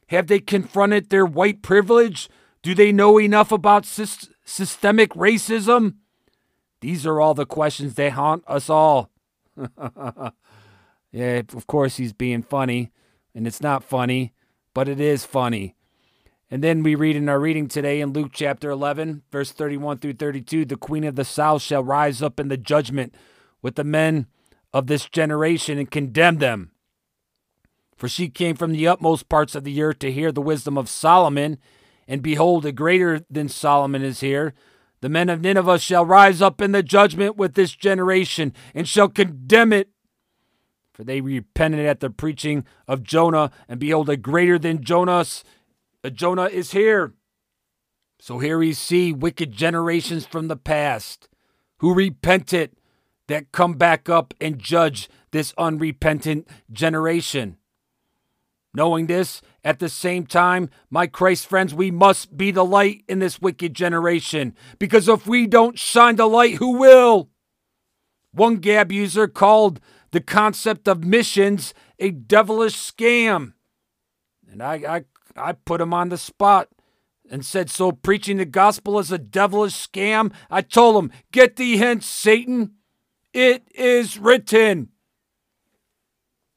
Have 0.08 0.26
they 0.28 0.40
confronted 0.40 1.10
their 1.10 1.26
white 1.26 1.62
privilege? 1.62 2.30
Do 2.62 2.74
they 2.74 2.92
know 2.92 3.20
enough 3.20 3.52
about 3.52 3.84
sy- 3.84 4.28
systemic 4.44 5.10
racism? 5.10 5.96
These 6.80 7.06
are 7.06 7.20
all 7.20 7.34
the 7.34 7.46
questions 7.46 7.94
that 7.94 8.12
haunt 8.12 8.44
us 8.46 8.70
all. 8.70 9.10
yeah, 11.12 11.42
of 11.54 11.66
course, 11.66 11.96
he's 11.96 12.12
being 12.12 12.42
funny, 12.42 12.92
and 13.34 13.46
it's 13.46 13.60
not 13.60 13.84
funny, 13.84 14.32
but 14.72 14.88
it 14.88 15.00
is 15.00 15.24
funny. 15.24 15.74
And 16.50 16.62
then 16.62 16.82
we 16.82 16.94
read 16.94 17.16
in 17.16 17.28
our 17.28 17.40
reading 17.40 17.66
today 17.66 18.00
in 18.00 18.12
Luke 18.12 18.30
chapter 18.32 18.70
11, 18.70 19.22
verse 19.32 19.50
31 19.50 19.98
through 19.98 20.14
32 20.14 20.64
the 20.64 20.76
queen 20.76 21.04
of 21.04 21.16
the 21.16 21.24
south 21.24 21.60
shall 21.60 21.82
rise 21.82 22.22
up 22.22 22.38
in 22.38 22.48
the 22.48 22.56
judgment 22.56 23.14
with 23.62 23.74
the 23.74 23.84
men 23.84 24.26
of 24.72 24.86
this 24.86 25.08
generation 25.08 25.78
and 25.78 25.90
condemn 25.90 26.38
them. 26.38 26.70
For 27.96 28.08
she 28.08 28.28
came 28.28 28.56
from 28.56 28.72
the 28.72 28.86
utmost 28.86 29.28
parts 29.28 29.54
of 29.54 29.64
the 29.64 29.80
earth 29.82 29.98
to 30.00 30.12
hear 30.12 30.30
the 30.30 30.42
wisdom 30.42 30.76
of 30.76 30.88
Solomon, 30.88 31.58
and 32.06 32.22
behold, 32.22 32.66
a 32.66 32.72
greater 32.72 33.20
than 33.30 33.48
Solomon 33.48 34.02
is 34.02 34.20
here. 34.20 34.54
The 35.00 35.08
men 35.08 35.28
of 35.28 35.40
Nineveh 35.40 35.78
shall 35.78 36.04
rise 36.04 36.42
up 36.42 36.60
in 36.60 36.72
the 36.72 36.82
judgment 36.82 37.36
with 37.36 37.54
this 37.54 37.72
generation 37.72 38.52
and 38.74 38.86
shall 38.86 39.08
condemn 39.08 39.72
it. 39.72 39.90
For 40.92 41.04
they 41.04 41.20
repented 41.20 41.84
at 41.86 42.00
the 42.00 42.10
preaching 42.10 42.64
of 42.88 43.02
Jonah, 43.02 43.50
and 43.68 43.78
behold, 43.78 44.08
a 44.08 44.16
greater 44.16 44.58
than 44.58 44.82
Jonas, 44.82 45.44
a 46.02 46.10
Jonah 46.10 46.46
is 46.46 46.72
here. 46.72 47.12
So 48.18 48.38
here 48.38 48.58
we 48.58 48.72
see 48.72 49.12
wicked 49.12 49.52
generations 49.52 50.26
from 50.26 50.48
the 50.48 50.56
past 50.56 51.28
who 51.78 51.92
repented 51.92 52.72
that 53.28 53.52
come 53.52 53.74
back 53.74 54.08
up 54.08 54.34
and 54.40 54.58
judge 54.58 55.08
this 55.32 55.52
unrepentant 55.58 56.48
generation. 56.70 57.56
Knowing 58.74 59.06
this, 59.06 59.40
at 59.64 59.78
the 59.78 59.88
same 59.88 60.26
time, 60.26 60.68
my 60.90 61.06
Christ 61.06 61.46
friends, 61.46 61.74
we 61.74 61.90
must 61.90 62.36
be 62.36 62.50
the 62.50 62.64
light 62.64 63.04
in 63.08 63.20
this 63.20 63.40
wicked 63.40 63.74
generation. 63.74 64.54
Because 64.78 65.08
if 65.08 65.26
we 65.26 65.46
don't 65.46 65.78
shine 65.78 66.16
the 66.16 66.26
light, 66.26 66.56
who 66.56 66.78
will? 66.78 67.30
One 68.32 68.56
Gab 68.56 68.92
user 68.92 69.28
called 69.28 69.80
the 70.10 70.20
concept 70.20 70.88
of 70.88 71.04
missions 71.04 71.72
a 71.98 72.10
devilish 72.10 72.76
scam. 72.76 73.54
And 74.50 74.62
I, 74.62 74.74
I, 74.74 75.04
I 75.50 75.52
put 75.52 75.80
him 75.80 75.94
on 75.94 76.10
the 76.10 76.18
spot 76.18 76.68
and 77.30 77.44
said, 77.44 77.70
So 77.70 77.92
preaching 77.92 78.36
the 78.36 78.44
gospel 78.44 78.98
is 78.98 79.10
a 79.10 79.18
devilish 79.18 79.74
scam? 79.74 80.32
I 80.50 80.60
told 80.60 81.02
him, 81.02 81.10
Get 81.32 81.56
thee 81.56 81.78
hence, 81.78 82.06
Satan. 82.06 82.72
It 83.36 83.68
is 83.74 84.18
written. 84.18 84.88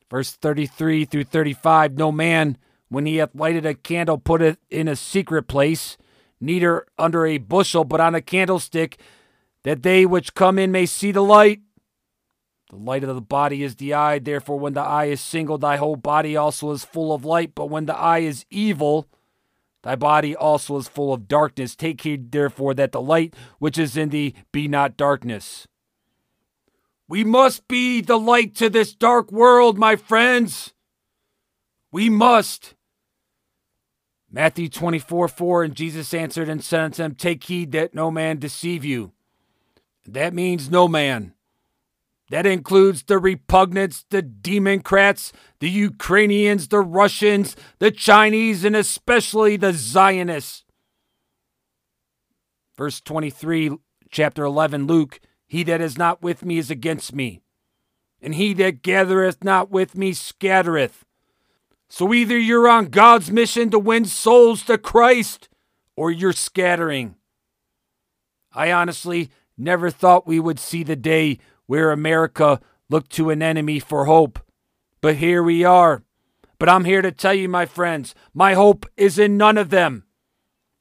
Verse 0.10 0.32
33 0.32 1.04
through 1.04 1.26
35 1.26 1.98
No 1.98 2.10
man, 2.10 2.58
when 2.88 3.06
he 3.06 3.18
hath 3.18 3.36
lighted 3.36 3.66
a 3.66 3.74
candle, 3.74 4.18
put 4.18 4.42
it 4.42 4.60
in 4.70 4.88
a 4.88 4.96
secret 4.96 5.50
place, 5.50 5.98
neither 6.40 6.86
under 6.98 7.26
a 7.26 7.38
bushel, 7.38 7.84
but 7.84 8.00
on 8.00 8.16
a 8.16 8.22
candlestick, 8.22 8.98
that 9.66 9.84
they 9.84 10.06
which 10.06 10.36
come 10.36 10.58
in 10.58 10.72
may 10.72 10.86
see 10.86 11.12
the 11.12 11.22
light. 11.22 11.60
The 12.70 12.78
light 12.78 13.04
of 13.04 13.14
the 13.14 13.20
body 13.20 13.62
is 13.62 13.76
the 13.76 13.94
eye. 13.94 14.20
Therefore, 14.20 14.58
when 14.58 14.72
the 14.72 14.80
eye 14.80 15.08
is 15.08 15.20
single, 15.20 15.58
thy 15.58 15.76
whole 15.76 15.98
body 15.98 16.38
also 16.38 16.72
is 16.72 16.86
full 16.86 17.12
of 17.12 17.26
light. 17.26 17.56
But 17.56 17.70
when 17.70 17.88
the 17.88 17.98
eye 17.98 18.20
is 18.20 18.46
evil, 18.50 19.10
thy 19.84 19.98
body 19.98 20.34
also 20.34 20.78
is 20.78 20.88
full 20.88 21.12
of 21.12 21.28
darkness. 21.28 21.76
Take 21.76 22.00
heed, 22.00 22.32
therefore, 22.32 22.74
that 22.76 22.94
the 22.94 23.02
light 23.02 23.36
which 23.58 23.78
is 23.78 23.98
in 23.98 24.12
thee 24.12 24.34
be 24.54 24.70
not 24.70 24.96
darkness. 24.96 25.68
We 27.10 27.24
must 27.24 27.68
be 27.68 28.02
the 28.02 28.20
light 28.20 28.54
to 28.58 28.70
this 28.70 28.94
dark 28.94 29.32
world, 29.32 29.80
my 29.80 29.96
friends. 29.96 30.76
We 31.92 32.08
must. 32.08 32.76
Matthew 34.32 34.70
24 34.70 35.28
4, 35.28 35.64
and 35.64 35.76
Jesus 35.76 36.14
answered 36.14 36.48
and 36.48 36.64
said 36.64 36.82
unto 36.82 37.02
them, 37.02 37.16
Take 37.16 37.44
heed 37.46 37.72
that 37.72 37.96
no 37.96 38.12
man 38.12 38.38
deceive 38.38 38.86
you. 38.86 39.12
That 40.06 40.36
means 40.36 40.70
no 40.70 40.88
man. 40.88 41.34
That 42.30 42.46
includes 42.46 43.02
the 43.02 43.16
repugnants, 43.16 44.06
the 44.12 44.22
Democrats, 44.22 45.34
the 45.60 45.70
Ukrainians, 45.70 46.68
the 46.68 46.82
Russians, 46.82 47.56
the 47.80 47.90
Chinese, 47.90 48.64
and 48.64 48.76
especially 48.76 49.58
the 49.58 49.74
Zionists. 49.74 50.64
Verse 52.78 53.02
23, 53.02 53.72
chapter 54.12 54.44
11, 54.44 54.86
Luke 54.86 55.20
He 55.50 55.64
that 55.64 55.82
is 55.82 55.98
not 55.98 56.22
with 56.22 56.46
me 56.46 56.60
is 56.60 56.70
against 56.70 57.14
me, 57.14 57.42
and 58.22 58.36
he 58.36 58.54
that 58.54 58.84
gathereth 58.84 59.44
not 59.44 59.72
with 59.72 59.98
me 59.98 60.14
scattereth. 60.14 61.06
So 61.90 62.14
either 62.14 62.38
you're 62.38 62.70
on 62.70 62.86
God's 62.86 63.32
mission 63.32 63.72
to 63.72 63.80
win 63.80 64.06
souls 64.06 64.62
to 64.66 64.78
Christ, 64.78 65.50
or 65.96 66.12
you're 66.12 66.34
scattering. 66.34 67.16
I 68.54 68.72
honestly 68.72 69.32
never 69.58 69.90
thought 69.90 70.28
we 70.28 70.40
would 70.40 70.60
see 70.60 70.84
the 70.84 70.96
day 70.96 71.40
where 71.66 71.92
America 71.92 72.62
looked 72.88 73.12
to 73.14 73.32
an 73.32 73.42
enemy 73.42 73.80
for 73.80 74.06
hope. 74.06 74.40
But 75.02 75.16
here 75.16 75.42
we 75.42 75.64
are. 75.64 76.04
But 76.60 76.70
I'm 76.70 76.86
here 76.86 77.02
to 77.02 77.12
tell 77.12 77.34
you, 77.34 77.50
my 77.50 77.66
friends, 77.66 78.14
my 78.36 78.54
hope 78.54 78.86
is 78.98 79.18
in 79.18 79.36
none 79.36 79.58
of 79.58 79.72
them. 79.72 80.04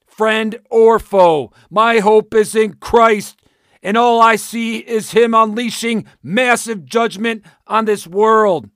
Friend 0.07 0.59
or 0.71 0.99
foe, 0.99 1.53
my 1.71 2.01
hope 2.01 2.35
is 2.35 2.55
in 2.55 2.75
Christ. 2.75 3.41
And 3.83 3.97
all 3.97 4.21
I 4.21 4.37
see 4.37 4.79
is 4.79 5.13
Him 5.13 5.35
unleashing 5.35 6.07
massive 6.23 6.85
judgment 6.85 7.45
on 7.67 7.85
this 7.85 8.07
world. 8.07 8.71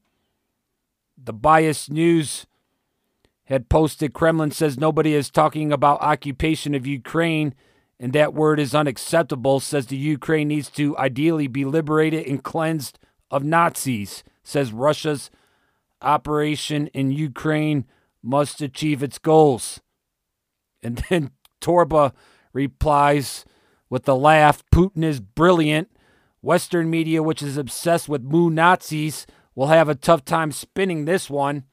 The 1.16 1.32
biased 1.32 1.90
news 1.90 2.46
had 3.44 3.68
posted 3.68 4.12
Kremlin 4.12 4.50
says 4.50 4.78
nobody 4.78 5.14
is 5.14 5.30
talking 5.30 5.72
about 5.72 6.00
occupation 6.00 6.74
of 6.74 6.86
Ukraine 6.86 7.54
and 8.00 8.12
that 8.14 8.34
word 8.34 8.58
is 8.58 8.74
unacceptable 8.74 9.60
says 9.60 9.86
the 9.86 9.96
Ukraine 9.96 10.48
needs 10.48 10.68
to 10.70 10.96
ideally 10.98 11.46
be 11.46 11.64
liberated 11.64 12.26
and 12.26 12.42
cleansed 12.42 12.98
of 13.30 13.44
Nazis 13.44 14.24
says 14.42 14.72
Russia's 14.72 15.30
operation 16.00 16.88
in 16.88 17.12
Ukraine 17.12 17.84
must 18.22 18.60
achieve 18.60 19.02
its 19.02 19.18
goals. 19.18 19.80
And 20.82 21.04
then 21.08 21.30
Torba 21.60 22.12
replies 22.52 23.44
with 23.92 24.08
a 24.08 24.14
laugh 24.14 24.64
Putin 24.74 25.04
is 25.04 25.20
brilliant. 25.20 25.90
Western 26.40 26.88
media, 26.88 27.22
which 27.22 27.42
is 27.42 27.58
obsessed 27.58 28.08
with 28.08 28.22
moo 28.22 28.48
Nazis, 28.48 29.26
will 29.54 29.66
have 29.66 29.90
a 29.90 29.94
tough 29.94 30.24
time 30.24 30.50
spinning 30.50 31.04
this 31.04 31.28
one. 31.28 31.64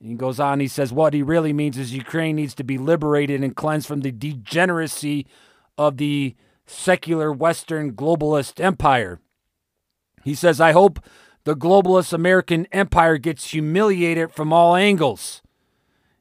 He 0.00 0.14
goes 0.14 0.40
on, 0.40 0.60
he 0.60 0.66
says, 0.66 0.94
What 0.94 1.12
he 1.12 1.20
really 1.20 1.52
means 1.52 1.76
is 1.76 1.92
Ukraine 1.92 2.36
needs 2.36 2.54
to 2.54 2.64
be 2.64 2.78
liberated 2.78 3.44
and 3.44 3.54
cleansed 3.54 3.86
from 3.86 4.00
the 4.00 4.12
degeneracy 4.12 5.26
of 5.76 5.98
the 5.98 6.34
secular 6.64 7.30
Western 7.30 7.92
globalist 7.92 8.58
empire. 8.58 9.20
He 10.24 10.34
says, 10.34 10.58
I 10.58 10.72
hope 10.72 11.00
the 11.44 11.54
globalist 11.54 12.14
American 12.14 12.66
empire 12.72 13.18
gets 13.18 13.50
humiliated 13.50 14.32
from 14.32 14.54
all 14.54 14.74
angles. 14.74 15.42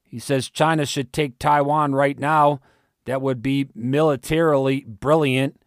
He 0.04 0.20
says 0.20 0.50
China 0.50 0.86
should 0.86 1.14
take 1.14 1.40
Taiwan 1.40 1.96
right 1.96 2.20
now. 2.20 2.60
That 3.06 3.22
would 3.22 3.42
be 3.42 3.70
militarily 3.74 4.82
brilliant. 4.82 5.62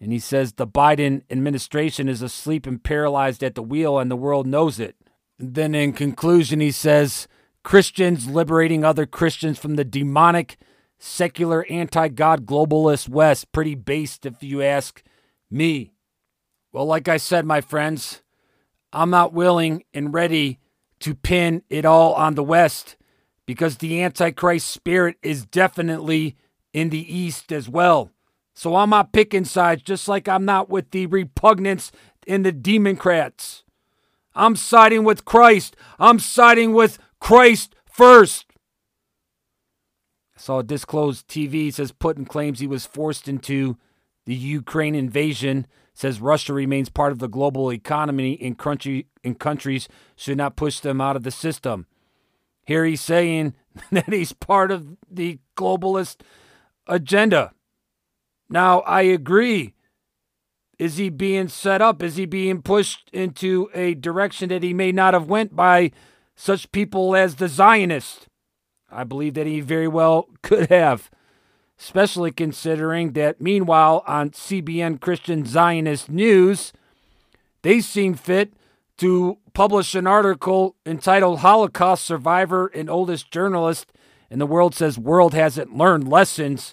And 0.00 0.12
he 0.12 0.18
says 0.18 0.52
the 0.52 0.66
Biden 0.66 1.22
administration 1.30 2.08
is 2.08 2.22
asleep 2.22 2.66
and 2.66 2.82
paralyzed 2.82 3.42
at 3.42 3.54
the 3.54 3.62
wheel, 3.62 3.98
and 3.98 4.10
the 4.10 4.16
world 4.16 4.46
knows 4.46 4.80
it. 4.80 4.96
And 5.38 5.54
then, 5.54 5.74
in 5.74 5.92
conclusion, 5.92 6.60
he 6.60 6.70
says 6.70 7.28
Christians 7.62 8.28
liberating 8.28 8.84
other 8.84 9.04
Christians 9.04 9.58
from 9.58 9.74
the 9.76 9.84
demonic, 9.84 10.56
secular, 10.98 11.66
anti 11.68 12.08
God 12.08 12.46
globalist 12.46 13.08
West. 13.08 13.52
Pretty 13.52 13.74
based, 13.74 14.24
if 14.24 14.42
you 14.42 14.62
ask 14.62 15.02
me. 15.50 15.92
Well, 16.72 16.86
like 16.86 17.08
I 17.08 17.16
said, 17.16 17.44
my 17.44 17.60
friends, 17.60 18.22
I'm 18.92 19.10
not 19.10 19.32
willing 19.32 19.84
and 19.92 20.14
ready 20.14 20.58
to 21.00 21.14
pin 21.14 21.62
it 21.68 21.84
all 21.84 22.14
on 22.14 22.34
the 22.34 22.44
West 22.44 22.96
because 23.46 23.78
the 23.78 24.02
Antichrist 24.02 24.68
spirit 24.68 25.16
is 25.22 25.44
definitely 25.44 26.36
in 26.72 26.90
the 26.90 27.14
East 27.14 27.52
as 27.52 27.68
well. 27.68 28.10
So 28.54 28.76
I'm 28.76 28.90
not 28.90 29.12
picking 29.12 29.44
sides, 29.44 29.82
just 29.82 30.08
like 30.08 30.28
I'm 30.28 30.44
not 30.44 30.68
with 30.68 30.90
the 30.90 31.06
repugnance 31.06 31.92
in 32.26 32.42
the 32.42 32.52
Democrats. 32.52 33.64
I'm 34.34 34.56
siding 34.56 35.04
with 35.04 35.24
Christ. 35.24 35.76
I'm 35.98 36.18
siding 36.18 36.72
with 36.72 36.98
Christ 37.20 37.74
first. 37.86 38.46
I 40.36 40.40
saw 40.40 40.58
a 40.60 40.62
Disclose 40.62 41.22
TV 41.22 41.72
says 41.72 41.92
Putin 41.92 42.26
claims 42.26 42.60
he 42.60 42.66
was 42.66 42.86
forced 42.86 43.28
into 43.28 43.76
the 44.26 44.34
Ukraine 44.34 44.94
invasion. 44.94 45.66
Says 45.92 46.20
Russia 46.20 46.54
remains 46.54 46.88
part 46.88 47.12
of 47.12 47.18
the 47.18 47.28
global 47.28 47.72
economy 47.72 48.38
and 48.40 48.56
country 48.56 49.06
and 49.22 49.38
countries 49.38 49.88
should 50.16 50.38
not 50.38 50.56
push 50.56 50.80
them 50.80 51.00
out 51.00 51.16
of 51.16 51.24
the 51.24 51.30
system. 51.30 51.86
Here 52.64 52.84
he's 52.84 53.00
saying 53.00 53.54
that 53.90 54.12
he's 54.12 54.32
part 54.32 54.70
of 54.70 54.96
the 55.10 55.38
globalist 55.56 56.20
agenda. 56.90 57.52
Now, 58.50 58.80
I 58.80 59.02
agree. 59.02 59.74
Is 60.78 60.96
he 60.96 61.08
being 61.08 61.48
set 61.48 61.80
up? 61.80 62.02
Is 62.02 62.16
he 62.16 62.26
being 62.26 62.62
pushed 62.62 63.08
into 63.12 63.70
a 63.72 63.94
direction 63.94 64.48
that 64.48 64.62
he 64.62 64.74
may 64.74 64.92
not 64.92 65.14
have 65.14 65.28
went 65.28 65.54
by 65.54 65.92
such 66.34 66.72
people 66.72 67.14
as 67.14 67.36
the 67.36 67.48
Zionists? 67.48 68.26
I 68.90 69.04
believe 69.04 69.34
that 69.34 69.46
he 69.46 69.60
very 69.60 69.86
well 69.86 70.28
could 70.42 70.68
have, 70.68 71.10
especially 71.78 72.32
considering 72.32 73.12
that 73.12 73.40
meanwhile 73.40 74.02
on 74.06 74.30
CBN 74.30 75.00
Christian 75.00 75.44
Zionist 75.44 76.10
News, 76.10 76.72
they 77.62 77.80
seem 77.80 78.14
fit 78.14 78.54
to 78.98 79.38
publish 79.52 79.94
an 79.94 80.06
article 80.06 80.76
entitled 80.84 81.40
Holocaust 81.40 82.04
Survivor 82.04 82.66
and 82.68 82.90
Oldest 82.90 83.30
Journalist 83.30 83.92
and 84.30 84.40
the 84.40 84.46
world 84.46 84.74
says 84.74 84.98
world 84.98 85.34
hasn't 85.34 85.76
learned 85.76 86.08
lessons 86.08 86.72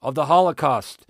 of 0.00 0.14
the 0.14 0.26
Holocaust. 0.26 1.06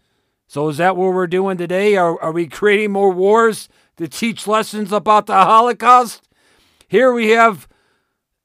So 0.46 0.68
is 0.68 0.78
that 0.78 0.96
what 0.96 1.12
we're 1.12 1.26
doing 1.26 1.58
today? 1.58 1.96
Are, 1.96 2.20
are 2.22 2.32
we 2.32 2.46
creating 2.46 2.92
more 2.92 3.10
wars 3.10 3.68
to 3.96 4.08
teach 4.08 4.46
lessons 4.46 4.92
about 4.92 5.26
the 5.26 5.34
Holocaust? 5.34 6.22
Here 6.88 7.12
we 7.12 7.28
have 7.30 7.68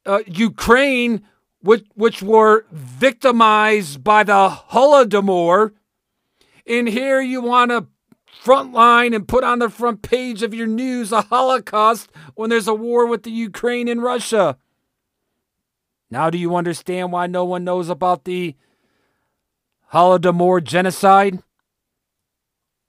uh, 0.05 0.19
Ukraine, 0.27 1.23
which, 1.61 1.85
which 1.95 2.21
were 2.21 2.65
victimized 2.71 4.03
by 4.03 4.23
the 4.23 4.57
Holodomor. 4.71 5.71
And 6.67 6.87
here 6.89 7.21
you 7.21 7.41
want 7.41 7.71
to 7.71 7.87
front 8.43 8.73
line 8.73 9.13
and 9.13 9.25
put 9.25 9.45
on 9.45 9.59
the 9.59 9.69
front 9.69 10.01
page 10.01 10.43
of 10.43 10.53
your 10.53 10.67
news 10.67 11.13
a 11.13 11.21
Holocaust 11.21 12.11
when 12.35 12.49
there's 12.49 12.67
a 12.67 12.73
war 12.73 13.05
with 13.05 13.23
the 13.23 13.31
Ukraine 13.31 13.87
and 13.87 14.03
Russia. 14.03 14.57
Now, 16.11 16.29
do 16.29 16.37
you 16.37 16.55
understand 16.57 17.13
why 17.13 17.27
no 17.27 17.45
one 17.45 17.63
knows 17.63 17.87
about 17.87 18.25
the 18.25 18.55
Holodomor 19.93 20.63
genocide? 20.63 21.39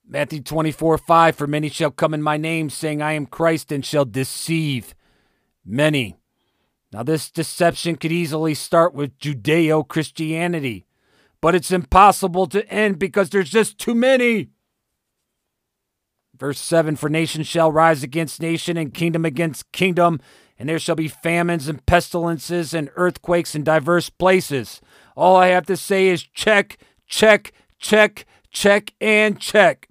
Matthew 0.07 0.41
24, 0.41 0.97
5 0.97 1.37
For 1.37 1.47
many 1.47 1.69
shall 1.69 1.91
come 1.91 2.15
in 2.15 2.23
my 2.23 2.39
name, 2.39 2.71
saying, 2.71 3.03
I 3.03 3.13
am 3.13 3.27
Christ, 3.27 3.71
and 3.71 3.85
shall 3.85 4.07
deceive 4.07 4.95
many. 5.67 6.17
Now, 6.93 7.03
this 7.03 7.31
deception 7.31 7.97
could 7.97 8.13
easily 8.13 8.55
start 8.55 8.95
with 8.95 9.19
Judeo 9.19 9.87
Christianity, 9.87 10.87
but 11.43 11.55
it's 11.55 11.71
impossible 11.71 12.47
to 12.47 12.67
end 12.71 12.99
because 12.99 13.29
there's 13.29 13.51
just 13.51 13.79
too 13.79 13.95
many. 13.95 14.49
Verse 16.39 16.59
7 16.59 16.97
For 16.97 17.11
nation 17.11 17.43
shall 17.43 17.71
rise 17.71 18.03
against 18.03 18.41
nation, 18.41 18.79
and 18.79 18.95
kingdom 18.95 19.27
against 19.27 19.73
kingdom, 19.73 20.21
and 20.59 20.69
there 20.69 20.79
shall 20.79 20.97
be 20.97 21.09
famines 21.09 21.69
and 21.69 21.85
pestilences 21.85 22.73
and 22.73 22.89
earthquakes 22.97 23.55
in 23.55 23.63
diverse 23.63 24.09
places. 24.09 24.81
All 25.17 25.37
I 25.37 25.49
have 25.49 25.67
to 25.67 25.77
say 25.77 26.09
is 26.09 26.23
check, 26.23 26.79
check, 27.15 27.53
check, 27.79 28.27
check, 28.51 28.93
and 29.01 29.39
check. 29.39 29.89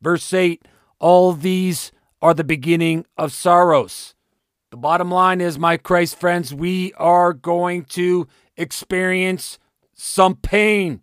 Verse 0.00 0.32
8 0.32 0.64
All 0.98 1.32
these 1.34 1.92
are 2.22 2.32
the 2.32 2.44
beginning 2.44 3.04
of 3.18 3.32
sorrows. 3.32 4.14
The 4.70 4.78
bottom 4.78 5.10
line 5.10 5.40
is, 5.40 5.58
my 5.58 5.76
Christ 5.76 6.18
friends, 6.18 6.54
we 6.54 6.94
are 6.94 7.32
going 7.34 7.84
to 7.96 8.26
experience 8.56 9.58
some 9.92 10.36
pain. 10.36 11.02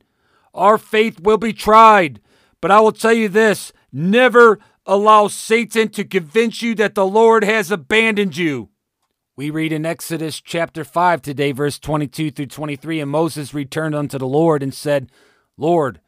Our 0.53 0.77
faith 0.77 1.19
will 1.19 1.37
be 1.37 1.53
tried. 1.53 2.19
But 2.59 2.71
I 2.71 2.79
will 2.79 2.91
tell 2.91 3.13
you 3.13 3.29
this 3.29 3.71
never 3.91 4.57
allow 4.87 5.27
Satan 5.27 5.89
to 5.89 6.03
convince 6.03 6.61
you 6.63 6.73
that 6.75 6.95
the 6.95 7.05
Lord 7.05 7.43
has 7.43 7.69
abandoned 7.69 8.37
you. 8.37 8.69
We 9.37 9.51
read 9.51 9.71
in 9.71 9.85
Exodus 9.85 10.41
chapter 10.41 10.83
5 10.83 11.21
today, 11.21 11.51
verse 11.51 11.77
22 11.77 12.31
through 12.31 12.47
23. 12.47 13.01
And 13.01 13.11
Moses 13.11 13.53
returned 13.53 13.93
unto 13.93 14.17
the 14.17 14.25
Lord 14.25 14.63
and 14.63 14.73
said, 14.73 15.11
Lord, 15.57 15.99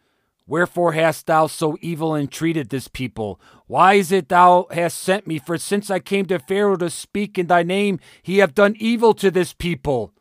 Wherefore 0.50 0.94
hast 0.94 1.28
thou 1.28 1.46
so 1.46 1.78
evil 1.80 2.16
entreated 2.16 2.70
this 2.70 2.88
people? 2.88 3.40
Why 3.68 3.94
is 3.94 4.12
it 4.12 4.30
thou 4.30 4.66
hast 4.72 4.98
sent 4.98 5.28
me? 5.28 5.38
For 5.38 5.60
since 5.60 5.92
I 5.92 6.00
came 6.00 6.26
to 6.26 6.40
Pharaoh 6.40 6.76
to 6.78 6.90
speak 6.90 7.38
in 7.38 7.46
thy 7.46 7.62
name, 7.62 8.00
he 8.24 8.40
hath 8.40 8.56
done 8.56 8.76
evil 8.80 9.14
to 9.14 9.30
this 9.30 9.54
people. 9.54 10.12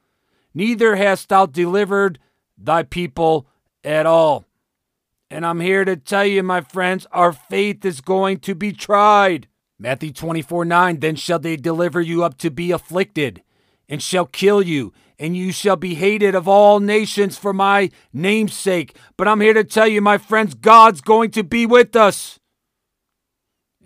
neither 0.52 0.96
hast 0.96 1.30
thou 1.30 1.46
delivered 1.46 2.18
thy 2.58 2.82
people 2.82 3.46
at 3.82 4.04
all. 4.04 4.44
And 5.30 5.46
I'm 5.46 5.60
here 5.60 5.86
to 5.86 5.96
tell 5.96 6.26
you, 6.26 6.42
my 6.42 6.60
friends, 6.60 7.06
our 7.10 7.32
faith 7.32 7.86
is 7.86 8.02
going 8.02 8.40
to 8.40 8.54
be 8.54 8.72
tried. 8.72 9.48
Matthew 9.78 10.12
24 10.12 10.66
9, 10.66 11.00
then 11.00 11.16
shall 11.16 11.38
they 11.38 11.56
deliver 11.56 12.02
you 12.02 12.22
up 12.22 12.36
to 12.38 12.50
be 12.50 12.70
afflicted, 12.70 13.42
and 13.88 14.02
shall 14.02 14.26
kill 14.26 14.60
you, 14.60 14.92
and 15.18 15.37
you 15.37 15.52
shall 15.52 15.76
be 15.76 15.94
hated 15.94 16.35
of 16.35 16.46
all 16.46 16.81
nations 16.81 17.37
for 17.37 17.52
my 17.52 17.90
name's 18.12 18.54
sake. 18.54 18.96
But 19.16 19.26
I'm 19.26 19.40
here 19.40 19.54
to 19.54 19.64
tell 19.64 19.88
you, 19.88 20.00
my 20.00 20.18
friends, 20.18 20.54
God's 20.54 21.00
going 21.00 21.31
to 21.33 21.42
be 21.42 21.66
with 21.66 21.96
us. 21.96 22.38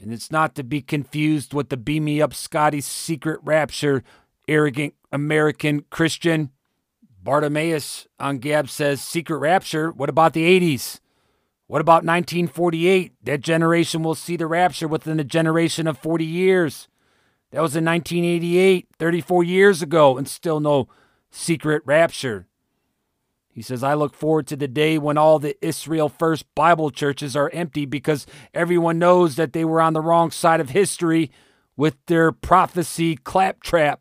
And 0.00 0.12
it's 0.12 0.30
not 0.30 0.54
to 0.56 0.64
be 0.64 0.82
confused 0.82 1.54
with 1.54 1.68
the 1.68 1.76
beam 1.76 2.04
me 2.04 2.20
up 2.20 2.34
Scotty 2.34 2.80
secret 2.80 3.40
rapture, 3.42 4.02
arrogant 4.48 4.94
American 5.12 5.84
Christian. 5.90 6.50
Bartimaeus 7.22 8.08
on 8.18 8.38
Gab 8.38 8.68
says, 8.68 9.00
Secret 9.00 9.38
rapture? 9.38 9.92
What 9.92 10.08
about 10.08 10.32
the 10.32 10.42
80s? 10.60 10.98
What 11.68 11.80
about 11.80 12.04
1948? 12.04 13.12
That 13.22 13.40
generation 13.40 14.02
will 14.02 14.16
see 14.16 14.36
the 14.36 14.48
rapture 14.48 14.88
within 14.88 15.20
a 15.20 15.24
generation 15.24 15.86
of 15.86 15.98
40 15.98 16.24
years. 16.24 16.88
That 17.52 17.62
was 17.62 17.76
in 17.76 17.84
1988, 17.84 18.88
34 18.98 19.44
years 19.44 19.82
ago, 19.82 20.18
and 20.18 20.26
still 20.26 20.58
no 20.58 20.88
secret 21.32 21.82
rapture. 21.84 22.46
He 23.48 23.60
says, 23.60 23.82
I 23.82 23.94
look 23.94 24.14
forward 24.14 24.46
to 24.46 24.56
the 24.56 24.68
day 24.68 24.96
when 24.96 25.18
all 25.18 25.38
the 25.38 25.56
Israel 25.64 26.08
First 26.08 26.46
Bible 26.54 26.90
churches 26.90 27.34
are 27.34 27.50
empty 27.52 27.84
because 27.84 28.26
everyone 28.54 28.98
knows 28.98 29.36
that 29.36 29.52
they 29.52 29.64
were 29.64 29.80
on 29.80 29.92
the 29.92 30.00
wrong 30.00 30.30
side 30.30 30.60
of 30.60 30.70
history 30.70 31.30
with 31.76 31.96
their 32.06 32.32
prophecy 32.32 33.16
claptrap. 33.16 34.00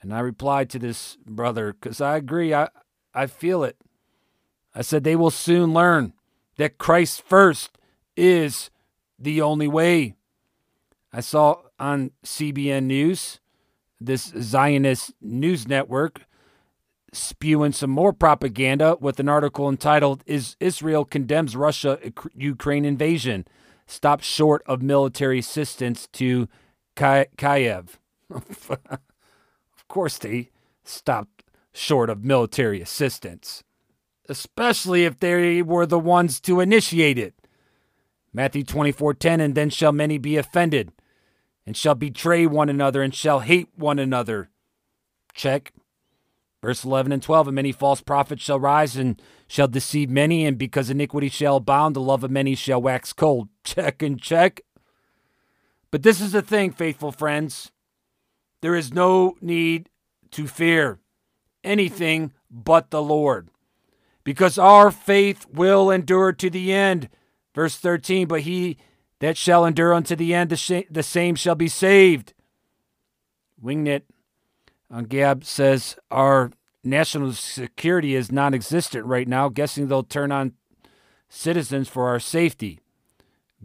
And 0.00 0.14
I 0.14 0.20
replied 0.20 0.70
to 0.70 0.78
this 0.78 1.16
brother 1.26 1.72
because 1.72 2.00
I 2.00 2.16
agree. 2.16 2.54
I, 2.54 2.68
I 3.12 3.26
feel 3.26 3.64
it. 3.64 3.76
I 4.74 4.82
said, 4.82 5.02
they 5.02 5.16
will 5.16 5.30
soon 5.30 5.72
learn 5.72 6.12
that 6.58 6.78
Christ 6.78 7.22
first 7.22 7.78
is 8.16 8.70
the 9.18 9.40
only 9.40 9.66
way. 9.66 10.14
I 11.12 11.20
saw 11.20 11.62
on 11.78 12.12
CBN 12.24 12.84
News, 12.84 13.40
this 14.00 14.32
Zionist 14.40 15.12
news 15.20 15.66
network, 15.66 16.26
spewing 17.12 17.72
some 17.72 17.90
more 17.90 18.12
propaganda 18.12 18.96
with 19.00 19.18
an 19.20 19.28
article 19.28 19.68
entitled 19.68 20.22
Is 20.26 20.56
Israel 20.60 21.04
Condemns 21.04 21.56
Russia 21.56 21.98
Ukraine 22.34 22.84
Invasion? 22.84 23.46
Stops 23.86 24.26
short 24.26 24.62
of 24.66 24.82
military 24.82 25.38
assistance 25.38 26.08
to 26.12 26.48
Kiev. 26.96 27.98
of 28.30 28.78
course, 29.88 30.18
they 30.18 30.50
stopped 30.84 31.44
short 31.72 32.10
of 32.10 32.24
military 32.24 32.80
assistance, 32.80 33.62
especially 34.28 35.04
if 35.04 35.20
they 35.20 35.62
were 35.62 35.86
the 35.86 35.98
ones 35.98 36.40
to 36.40 36.60
initiate 36.60 37.18
it. 37.18 37.34
Matthew 38.32 38.64
24:10 38.64 39.40
and 39.40 39.54
then 39.54 39.70
shall 39.70 39.92
many 39.92 40.18
be 40.18 40.36
offended 40.36 40.92
and 41.66 41.76
shall 41.76 41.94
betray 41.94 42.46
one 42.46 42.68
another 42.68 43.02
and 43.02 43.14
shall 43.14 43.40
hate 43.40 43.68
one 43.74 43.98
another. 43.98 44.50
Check. 45.34 45.72
Verse 46.62 46.84
11 46.84 47.12
and 47.12 47.22
12 47.22 47.48
And 47.48 47.54
many 47.54 47.72
false 47.72 48.00
prophets 48.00 48.42
shall 48.42 48.60
rise 48.60 48.96
and 48.96 49.20
shall 49.48 49.68
deceive 49.68 50.08
many, 50.08 50.44
and 50.44 50.56
because 50.56 50.90
iniquity 50.90 51.28
shall 51.28 51.56
abound, 51.56 51.94
the 51.94 52.00
love 52.00 52.24
of 52.24 52.30
many 52.30 52.54
shall 52.54 52.80
wax 52.80 53.12
cold. 53.12 53.48
Check 53.64 54.02
and 54.02 54.20
check. 54.20 54.60
But 55.90 56.02
this 56.02 56.20
is 56.20 56.32
the 56.32 56.42
thing, 56.42 56.72
faithful 56.72 57.12
friends. 57.12 57.70
There 58.60 58.74
is 58.74 58.92
no 58.92 59.36
need 59.40 59.88
to 60.32 60.46
fear 60.46 60.98
anything 61.62 62.32
but 62.50 62.90
the 62.90 63.02
Lord, 63.02 63.50
because 64.24 64.58
our 64.58 64.90
faith 64.90 65.46
will 65.52 65.90
endure 65.90 66.32
to 66.32 66.50
the 66.50 66.72
end. 66.72 67.08
Verse 67.54 67.76
13 67.76 68.26
But 68.26 68.42
he 68.42 68.78
that 69.20 69.36
shall 69.36 69.64
endure 69.64 69.94
unto 69.94 70.14
the 70.16 70.34
end, 70.34 70.50
the, 70.50 70.56
sh- 70.56 70.88
the 70.90 71.02
same 71.02 71.34
shall 71.34 71.54
be 71.54 71.68
saved. 71.68 72.34
Wingnut 73.62 74.02
uh, 74.92 75.02
Gab 75.02 75.44
says 75.44 75.96
our 76.10 76.50
national 76.84 77.32
security 77.32 78.14
is 78.14 78.30
non 78.30 78.54
existent 78.54 79.06
right 79.06 79.26
now, 79.26 79.48
guessing 79.48 79.88
they'll 79.88 80.02
turn 80.02 80.30
on 80.30 80.52
citizens 81.28 81.88
for 81.88 82.08
our 82.08 82.20
safety. 82.20 82.80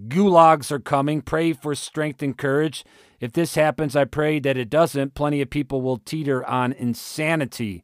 Gulags 0.08 0.72
are 0.72 0.80
coming. 0.80 1.22
Pray 1.22 1.54
for 1.54 1.76
strength 1.76 2.24
and 2.24 2.38
courage. 2.38 2.84
If 3.20 3.34
this 3.34 3.56
happens, 3.56 3.96
I 3.96 4.06
pray 4.06 4.40
that 4.40 4.58
it 4.58 4.70
doesn't. 4.70 5.14
Plenty 5.14 5.42
of 5.42 5.50
people 5.50 5.82
will 5.82 5.98
teeter 5.98 6.46
on 6.46 6.74
insanity. 6.74 7.84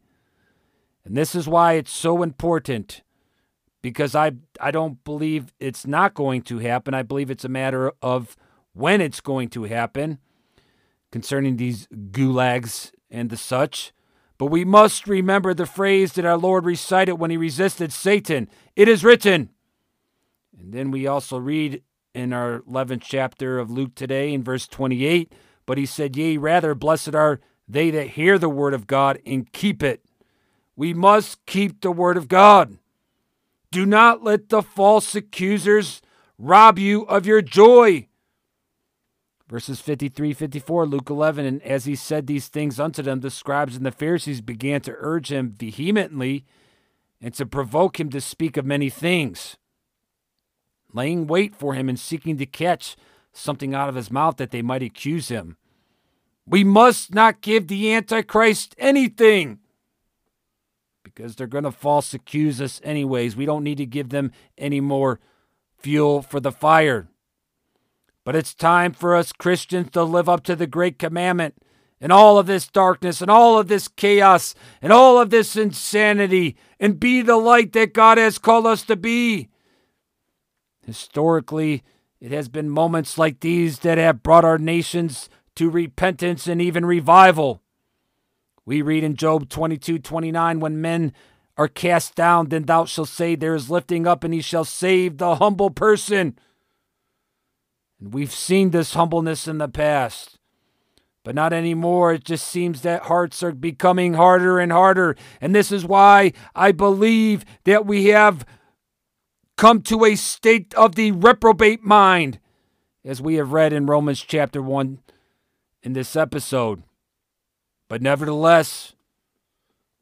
And 1.06 1.15
this 1.15 1.36
is 1.36 1.47
why 1.47 1.73
it's 1.73 1.91
so 1.91 2.23
important 2.23 3.03
because 3.81 4.15
I, 4.15 4.31
I 4.59 4.71
don't 4.71 5.03
believe 5.03 5.53
it's 5.59 5.85
not 5.85 6.13
going 6.13 6.41
to 6.43 6.59
happen. 6.59 6.93
I 6.93 7.03
believe 7.03 7.29
it's 7.29 7.45
a 7.45 7.49
matter 7.49 7.91
of 8.01 8.35
when 8.73 9.01
it's 9.01 9.21
going 9.21 9.49
to 9.49 9.63
happen 9.63 10.19
concerning 11.11 11.57
these 11.57 11.87
gulags 11.87 12.91
and 13.09 13.29
the 13.29 13.37
such. 13.37 13.93
But 14.37 14.47
we 14.47 14.65
must 14.65 15.07
remember 15.07 15.53
the 15.53 15.65
phrase 15.65 16.13
that 16.13 16.25
our 16.25 16.37
Lord 16.37 16.65
recited 16.65 17.15
when 17.15 17.31
he 17.31 17.37
resisted 17.37 17.91
Satan 17.91 18.49
It 18.75 18.87
is 18.87 19.03
written. 19.03 19.49
And 20.57 20.73
then 20.73 20.91
we 20.91 21.07
also 21.07 21.37
read 21.37 21.81
in 22.13 22.33
our 22.33 22.61
11th 22.61 23.01
chapter 23.03 23.59
of 23.59 23.69
Luke 23.71 23.95
today 23.95 24.33
in 24.33 24.43
verse 24.43 24.67
28 24.67 25.33
But 25.65 25.77
he 25.77 25.85
said, 25.85 26.15
Yea, 26.15 26.37
rather, 26.37 26.75
blessed 26.75 27.15
are 27.15 27.39
they 27.67 27.89
that 27.91 28.11
hear 28.11 28.37
the 28.37 28.49
word 28.49 28.73
of 28.73 28.87
God 28.87 29.19
and 29.25 29.51
keep 29.51 29.83
it. 29.83 30.03
We 30.75 30.93
must 30.93 31.45
keep 31.45 31.81
the 31.81 31.91
word 31.91 32.17
of 32.17 32.27
God. 32.27 32.77
Do 33.77 33.85
not 33.85 34.23
let 34.23 34.49
the 34.49 34.63
false 34.63 35.13
accusers 35.13 36.01
rob 36.39 36.79
you 36.79 37.03
of 37.03 37.27
your 37.27 37.43
joy. 37.43 38.07
Verses 39.47 39.79
53 39.79 40.33
54, 40.33 40.87
Luke 40.87 41.11
11. 41.11 41.45
And 41.45 41.61
as 41.61 41.85
he 41.85 41.95
said 41.95 42.25
these 42.25 42.47
things 42.47 42.79
unto 42.79 43.03
them, 43.03 43.19
the 43.19 43.29
scribes 43.29 43.75
and 43.75 43.85
the 43.85 43.91
Pharisees 43.91 44.41
began 44.41 44.81
to 44.81 44.95
urge 44.97 45.31
him 45.31 45.51
vehemently 45.51 46.43
and 47.21 47.35
to 47.35 47.45
provoke 47.45 47.99
him 47.99 48.09
to 48.09 48.19
speak 48.19 48.57
of 48.57 48.65
many 48.65 48.89
things, 48.89 49.57
laying 50.91 51.27
wait 51.27 51.55
for 51.55 51.75
him 51.75 51.87
and 51.87 51.99
seeking 51.99 52.35
to 52.39 52.47
catch 52.47 52.95
something 53.31 53.75
out 53.75 53.89
of 53.89 53.93
his 53.93 54.09
mouth 54.09 54.37
that 54.37 54.49
they 54.49 54.63
might 54.63 54.81
accuse 54.81 55.27
him. 55.27 55.55
We 56.47 56.63
must 56.63 57.13
not 57.13 57.41
give 57.41 57.67
the 57.67 57.93
Antichrist 57.93 58.73
anything 58.79 59.59
because 61.17 61.36
they're 61.36 61.47
going 61.47 61.63
to 61.63 61.71
false 61.71 62.13
accuse 62.13 62.62
us 62.62 62.80
anyways. 62.84 63.36
We 63.36 63.47
don't 63.47 63.63
need 63.63 63.80
to 63.80 63.88
give 63.88 64.10
them 64.10 64.32
any 64.56 64.80
more 64.80 65.19
fuel 65.75 66.21
for 66.21 66.39
the 66.39 66.51
fire. 66.51 67.08
But 68.23 68.36
it's 68.36 68.53
time 68.53 68.93
for 68.93 69.15
us 69.15 69.32
Christians 69.32 69.89
to 69.91 70.03
live 70.03 70.30
up 70.30 70.43
to 70.43 70.56
the 70.56 70.67
great 70.67 70.99
commandment 70.99 71.56
and 71.99 72.12
all 72.12 72.38
of 72.38 72.45
this 72.45 72.67
darkness 72.67 73.19
and 73.19 73.32
all 73.32 73.58
of 73.58 73.67
this 73.67 73.88
chaos 73.88 74.53
and 74.80 74.93
all 74.93 75.19
of 75.19 75.32
this 75.32 75.56
insanity 75.56 76.56
and 76.80 76.99
be 76.99 77.23
the 77.23 77.38
light 77.38 77.73
that 77.73 77.95
God 77.95 78.19
has 78.19 78.38
called 78.38 78.67
us 78.67 78.84
to 78.84 78.95
be. 78.95 79.49
Historically, 80.86 81.84
it 82.21 82.32
has 82.32 82.47
been 82.47 82.69
moments 82.69 83.17
like 83.17 83.39
these 83.39 83.80
that 83.80 83.97
have 83.97 84.21
brought 84.21 84.45
our 84.45 84.60
nations 84.60 85.30
to 85.56 85.71
repentance 85.71 86.45
and 86.45 86.62
even 86.62 86.86
revival. 86.86 87.63
We 88.67 88.82
read 88.82 89.06
in 89.06 89.15
Job 89.15 89.47
22 89.47 89.99
29, 89.99 90.60
when 90.60 90.82
men 90.82 91.13
are 91.56 91.69
cast 91.69 92.15
down, 92.15 92.49
then 92.49 92.63
thou 92.63 92.84
shalt 92.84 93.08
say, 93.08 93.34
There 93.34 93.56
is 93.56 93.69
lifting 93.69 94.06
up, 94.06 94.25
and 94.25 94.34
he 94.34 94.41
shall 94.41 94.65
save 94.65 95.17
the 95.17 95.36
humble 95.36 95.69
person. 95.69 96.38
And 97.97 98.13
we've 98.13 98.34
seen 98.34 98.71
this 98.71 98.93
humbleness 98.93 99.47
in 99.47 99.58
the 99.58 99.69
past, 99.69 100.38
but 101.23 101.34
not 101.34 101.53
anymore. 101.53 102.12
It 102.12 102.25
just 102.25 102.45
seems 102.45 102.82
that 102.82 103.03
hearts 103.03 103.41
are 103.41 103.53
becoming 103.53 104.15
harder 104.15 104.60
and 104.60 104.73
harder. 104.73 105.15
And 105.39 105.56
this 105.56 105.71
is 105.71 105.86
why 105.86 106.34
I 106.53 106.73
believe 106.73 107.45
that 107.63 107.86
we 107.86 108.08
have 108.08 108.45
come 109.56 109.82
to 109.84 110.03
a 110.03 110.15
state 110.15 110.73
of 110.73 110.95
the 110.95 111.13
reprobate 111.13 111.86
mind, 111.86 112.41
as 113.06 113.21
we 113.21 113.36
have 113.36 113.53
read 113.53 113.71
in 113.71 113.86
Romans 113.86 114.19
chapter 114.19 114.62
1 114.62 114.99
in 115.84 115.93
this 115.93 116.17
episode. 116.17 116.84
But 117.88 118.02
nevertheless, 118.02 118.93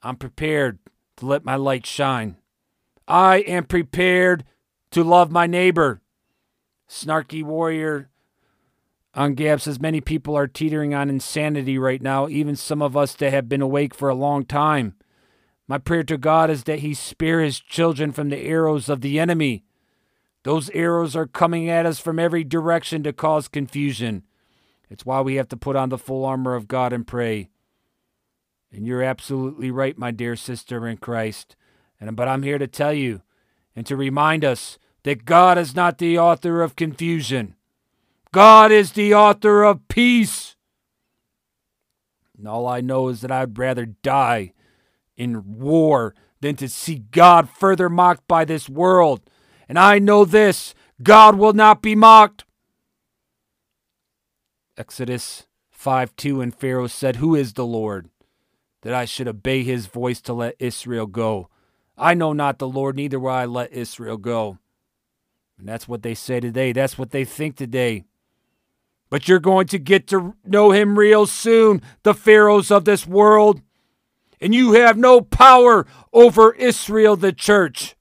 I'm 0.01 0.15
prepared 0.15 0.79
to 1.17 1.25
let 1.25 1.45
my 1.45 1.55
light 1.55 1.85
shine. 1.85 2.37
I 3.07 3.37
am 3.37 3.65
prepared 3.65 4.43
to 4.91 5.03
love 5.03 5.31
my 5.31 5.47
neighbor. 5.47 6.01
Snarky 6.89 7.43
Warrior 7.43 8.09
on 9.13 9.33
Gab 9.33 9.61
says 9.61 9.79
many 9.79 10.01
people 10.01 10.35
are 10.35 10.47
teetering 10.47 10.93
on 10.93 11.09
insanity 11.09 11.77
right 11.77 12.01
now, 12.01 12.27
even 12.27 12.55
some 12.55 12.81
of 12.81 12.97
us 12.97 13.13
that 13.15 13.31
have 13.31 13.47
been 13.47 13.61
awake 13.61 13.93
for 13.93 14.09
a 14.09 14.15
long 14.15 14.45
time. 14.45 14.95
My 15.67 15.77
prayer 15.77 16.03
to 16.03 16.17
God 16.17 16.49
is 16.49 16.65
that 16.65 16.79
He 16.79 16.93
spare 16.93 17.41
His 17.41 17.59
children 17.59 18.11
from 18.11 18.29
the 18.29 18.37
arrows 18.37 18.89
of 18.89 19.01
the 19.01 19.19
enemy. 19.19 19.63
Those 20.43 20.69
arrows 20.71 21.15
are 21.15 21.25
coming 21.25 21.69
at 21.69 21.85
us 21.85 21.99
from 21.99 22.19
every 22.19 22.43
direction 22.43 23.03
to 23.03 23.13
cause 23.13 23.47
confusion. 23.47 24.23
It's 24.89 25.05
why 25.05 25.21
we 25.21 25.35
have 25.35 25.47
to 25.49 25.57
put 25.57 25.75
on 25.75 25.89
the 25.89 25.97
full 25.97 26.25
armor 26.25 26.53
of 26.53 26.67
God 26.67 26.93
and 26.93 27.07
pray. 27.07 27.49
And 28.75 28.85
you're 28.85 29.03
absolutely 29.03 29.71
right, 29.71 29.97
my 29.97 30.11
dear 30.11 30.35
sister 30.35 30.85
in 30.85 30.97
Christ. 30.97 31.55
And 31.99 32.13
but 32.17 32.27
I'm 32.27 32.43
here 32.43 32.57
to 32.57 32.67
tell 32.67 32.91
you 32.91 33.21
and 33.73 33.85
to 33.85 33.95
remind 33.95 34.43
us 34.43 34.77
that 35.03 35.23
God 35.23 35.57
is 35.57 35.75
not 35.75 35.97
the 35.97 36.19
author 36.19 36.61
of 36.61 36.75
confusion. 36.75 37.55
God 38.33 38.73
is 38.73 38.91
the 38.91 39.13
author 39.13 39.63
of 39.63 39.87
peace. 39.87 40.57
And 42.37 42.49
all 42.49 42.67
I 42.67 42.81
know 42.81 43.07
is 43.07 43.21
that 43.21 43.31
I'd 43.31 43.57
rather 43.57 43.85
die 43.85 44.51
in 45.15 45.57
war 45.57 46.13
than 46.41 46.57
to 46.57 46.67
see 46.67 47.05
God 47.11 47.49
further 47.49 47.87
mocked 47.87 48.27
by 48.27 48.43
this 48.43 48.67
world. 48.67 49.21
And 49.69 49.79
I 49.79 49.99
know 49.99 50.25
this 50.25 50.75
God 51.01 51.37
will 51.37 51.53
not 51.53 51.81
be 51.81 51.95
mocked. 51.95 52.43
Exodus 54.77 55.47
5 55.71 56.13
2 56.17 56.41
And 56.41 56.53
Pharaoh 56.53 56.87
said, 56.87 57.17
Who 57.17 57.35
is 57.35 57.53
the 57.53 57.65
Lord? 57.65 58.09
That 58.85 58.93
I 58.93 59.05
should 59.05 59.27
obey 59.27 59.63
his 59.63 59.87
voice 59.87 60.21
to 60.21 60.33
let 60.33 60.57
Israel 60.59 61.07
go. 61.07 61.49
I 61.97 62.13
know 62.13 62.33
not 62.33 62.59
the 62.59 62.67
Lord, 62.67 62.95
neither 62.95 63.19
will 63.19 63.31
I 63.31 63.45
let 63.45 63.73
Israel 63.73 64.17
go. 64.17 64.59
And 65.57 65.67
that's 65.67 65.87
what 65.87 66.03
they 66.03 66.13
say 66.13 66.39
today. 66.39 66.71
That's 66.71 66.95
what 66.95 67.09
they 67.09 67.25
think 67.25 67.55
today. 67.55 68.03
But 69.09 69.27
you're 69.27 69.39
going 69.39 69.65
to 69.69 69.79
get 69.79 70.05
to 70.09 70.35
know 70.45 70.69
him 70.69 70.99
real 70.99 71.25
soon, 71.25 71.81
the 72.03 72.13
pharaohs 72.13 72.69
of 72.69 72.85
this 72.85 73.07
world. 73.07 73.59
And 74.39 74.53
you 74.53 74.73
have 74.73 74.97
no 74.97 75.19
power 75.19 75.87
over 76.13 76.53
Israel, 76.53 77.15
the 77.15 77.33
church. 77.33 77.95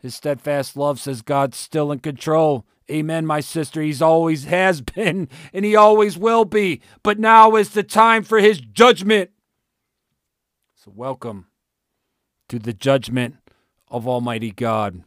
His 0.00 0.14
steadfast 0.14 0.74
love 0.74 0.98
says 0.98 1.20
God's 1.20 1.58
still 1.58 1.92
in 1.92 1.98
control. 1.98 2.64
Amen, 2.92 3.24
my 3.26 3.40
sister. 3.40 3.80
He's 3.80 4.02
always 4.02 4.44
has 4.44 4.82
been, 4.82 5.28
and 5.54 5.64
he 5.64 5.74
always 5.74 6.18
will 6.18 6.44
be. 6.44 6.82
But 7.02 7.18
now 7.18 7.56
is 7.56 7.70
the 7.70 7.82
time 7.82 8.22
for 8.22 8.38
his 8.38 8.60
judgment. 8.60 9.30
So, 10.76 10.92
welcome 10.94 11.46
to 12.50 12.58
the 12.58 12.74
judgment 12.74 13.36
of 13.88 14.06
Almighty 14.06 14.50
God. 14.50 15.04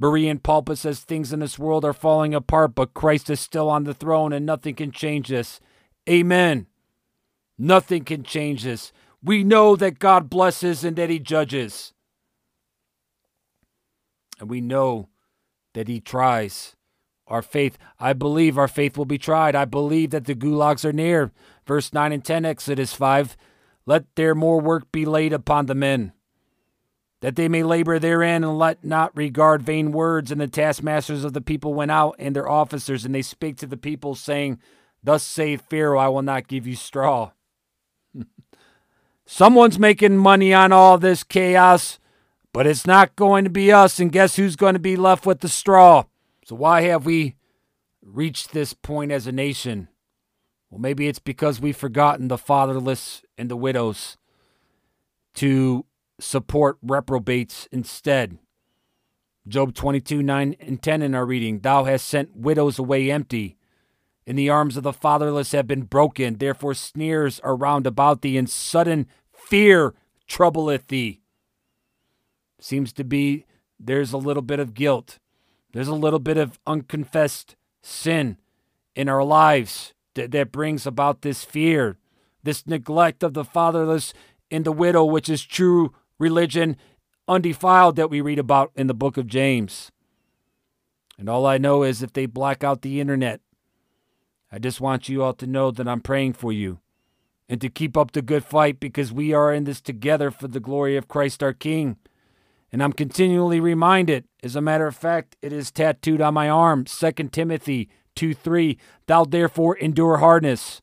Berean 0.00 0.40
Pulpit 0.42 0.78
says 0.78 1.00
things 1.00 1.32
in 1.32 1.40
this 1.40 1.58
world 1.58 1.84
are 1.84 1.92
falling 1.92 2.34
apart, 2.34 2.74
but 2.76 2.94
Christ 2.94 3.28
is 3.28 3.40
still 3.40 3.68
on 3.68 3.84
the 3.84 3.94
throne 3.94 4.32
and 4.32 4.46
nothing 4.46 4.74
can 4.74 4.92
change 4.92 5.28
this. 5.28 5.60
Amen. 6.08 6.66
Nothing 7.58 8.04
can 8.04 8.22
change 8.22 8.62
this. 8.62 8.92
We 9.22 9.42
know 9.42 9.74
that 9.76 9.98
God 9.98 10.30
blesses 10.30 10.84
and 10.84 10.96
that 10.96 11.10
He 11.10 11.18
judges. 11.18 11.92
And 14.38 14.50
we 14.50 14.60
know 14.60 15.08
that 15.72 15.88
He 15.88 16.00
tries 16.00 16.76
our 17.26 17.42
faith. 17.42 17.78
I 17.98 18.12
believe 18.12 18.58
our 18.58 18.68
faith 18.68 18.96
will 18.96 19.04
be 19.04 19.18
tried. 19.18 19.54
I 19.54 19.64
believe 19.64 20.10
that 20.10 20.26
the 20.26 20.34
gulags 20.34 20.84
are 20.84 20.92
near. 20.92 21.32
Verse 21.66 21.92
9 21.92 22.12
and 22.12 22.24
10, 22.24 22.44
Exodus 22.44 22.92
5. 22.92 23.36
Let 23.86 24.04
there 24.14 24.34
more 24.34 24.60
work 24.60 24.90
be 24.92 25.04
laid 25.04 25.32
upon 25.32 25.66
the 25.66 25.74
men 25.74 26.12
that 27.24 27.36
they 27.36 27.48
may 27.48 27.62
labor 27.62 27.98
therein 27.98 28.44
and 28.44 28.58
let 28.58 28.84
not 28.84 29.16
regard 29.16 29.62
vain 29.62 29.92
words. 29.92 30.30
And 30.30 30.38
the 30.38 30.46
taskmasters 30.46 31.24
of 31.24 31.32
the 31.32 31.40
people 31.40 31.72
went 31.72 31.90
out 31.90 32.16
and 32.18 32.36
their 32.36 32.46
officers, 32.46 33.06
and 33.06 33.14
they 33.14 33.22
spake 33.22 33.56
to 33.56 33.66
the 33.66 33.78
people, 33.78 34.14
saying, 34.14 34.58
Thus 35.02 35.22
saith 35.22 35.62
Pharaoh, 35.70 35.98
I 35.98 36.08
will 36.08 36.20
not 36.20 36.48
give 36.48 36.66
you 36.66 36.76
straw. 36.76 37.30
Someone's 39.24 39.78
making 39.78 40.18
money 40.18 40.52
on 40.52 40.70
all 40.70 40.98
this 40.98 41.24
chaos, 41.24 41.98
but 42.52 42.66
it's 42.66 42.86
not 42.86 43.16
going 43.16 43.44
to 43.44 43.50
be 43.50 43.72
us. 43.72 43.98
And 43.98 44.12
guess 44.12 44.36
who's 44.36 44.54
going 44.54 44.74
to 44.74 44.78
be 44.78 44.94
left 44.94 45.24
with 45.24 45.40
the 45.40 45.48
straw? 45.48 46.04
So, 46.44 46.54
why 46.54 46.82
have 46.82 47.06
we 47.06 47.36
reached 48.02 48.52
this 48.52 48.74
point 48.74 49.10
as 49.10 49.26
a 49.26 49.32
nation? 49.32 49.88
Well, 50.70 50.80
maybe 50.80 51.08
it's 51.08 51.18
because 51.18 51.60
we've 51.60 51.76
forgotten 51.76 52.28
the 52.28 52.38
fatherless 52.38 53.22
and 53.38 53.50
the 53.50 53.56
widows 53.56 54.16
to 55.34 55.86
support 56.20 56.78
reprobates 56.82 57.66
instead. 57.72 58.38
Job 59.46 59.74
22, 59.74 60.22
9 60.22 60.56
and 60.60 60.82
10 60.82 61.02
in 61.02 61.14
our 61.14 61.26
reading 61.26 61.60
Thou 61.60 61.84
hast 61.84 62.06
sent 62.06 62.36
widows 62.36 62.78
away 62.78 63.10
empty, 63.10 63.56
and 64.26 64.38
the 64.38 64.50
arms 64.50 64.76
of 64.76 64.82
the 64.82 64.92
fatherless 64.92 65.52
have 65.52 65.66
been 65.66 65.82
broken. 65.82 66.36
Therefore, 66.36 66.74
sneers 66.74 67.40
are 67.40 67.56
round 67.56 67.86
about 67.86 68.22
thee, 68.22 68.36
and 68.36 68.48
sudden 68.48 69.06
fear 69.32 69.94
troubleth 70.26 70.88
thee. 70.88 71.20
Seems 72.60 72.92
to 72.94 73.04
be 73.04 73.44
there's 73.78 74.12
a 74.12 74.18
little 74.18 74.42
bit 74.42 74.60
of 74.60 74.74
guilt, 74.74 75.18
there's 75.74 75.88
a 75.88 75.94
little 75.94 76.20
bit 76.20 76.36
of 76.36 76.60
unconfessed 76.68 77.56
sin 77.82 78.38
in 78.94 79.08
our 79.08 79.24
lives 79.24 79.92
that, 80.14 80.30
that 80.30 80.52
brings 80.52 80.86
about 80.86 81.22
this 81.22 81.42
fear, 81.42 81.98
this 82.44 82.64
neglect 82.64 83.24
of 83.24 83.34
the 83.34 83.44
fatherless 83.44 84.14
and 84.52 84.64
the 84.64 84.70
widow, 84.70 85.04
which 85.04 85.28
is 85.28 85.42
true 85.42 85.92
religion 86.16 86.76
undefiled 87.26 87.96
that 87.96 88.08
we 88.08 88.20
read 88.20 88.38
about 88.38 88.70
in 88.76 88.86
the 88.86 88.94
book 88.94 89.16
of 89.16 89.26
James. 89.26 89.90
And 91.18 91.28
all 91.28 91.44
I 91.44 91.58
know 91.58 91.82
is 91.82 92.02
if 92.02 92.12
they 92.12 92.26
black 92.26 92.62
out 92.62 92.82
the 92.82 93.00
internet, 93.00 93.40
I 94.52 94.60
just 94.60 94.80
want 94.80 95.08
you 95.08 95.24
all 95.24 95.34
to 95.34 95.46
know 95.46 95.72
that 95.72 95.88
I'm 95.88 96.00
praying 96.00 96.34
for 96.34 96.52
you 96.52 96.78
and 97.48 97.60
to 97.60 97.68
keep 97.68 97.96
up 97.96 98.12
the 98.12 98.22
good 98.22 98.44
fight 98.44 98.78
because 98.78 99.12
we 99.12 99.32
are 99.32 99.52
in 99.52 99.64
this 99.64 99.80
together 99.80 100.30
for 100.30 100.46
the 100.46 100.60
glory 100.60 100.96
of 100.96 101.08
Christ 101.08 101.42
our 101.42 101.52
King. 101.52 101.96
And 102.74 102.82
I'm 102.82 102.92
continually 102.92 103.60
reminded, 103.60 104.24
as 104.42 104.56
a 104.56 104.60
matter 104.60 104.88
of 104.88 104.96
fact, 104.96 105.36
it 105.40 105.52
is 105.52 105.70
tattooed 105.70 106.20
on 106.20 106.34
my 106.34 106.50
arm, 106.50 106.84
2 106.84 107.12
Timothy 107.30 107.88
2 108.16 108.34
3. 108.34 108.76
Thou 109.06 109.24
therefore 109.24 109.76
endure 109.76 110.16
hardness 110.16 110.82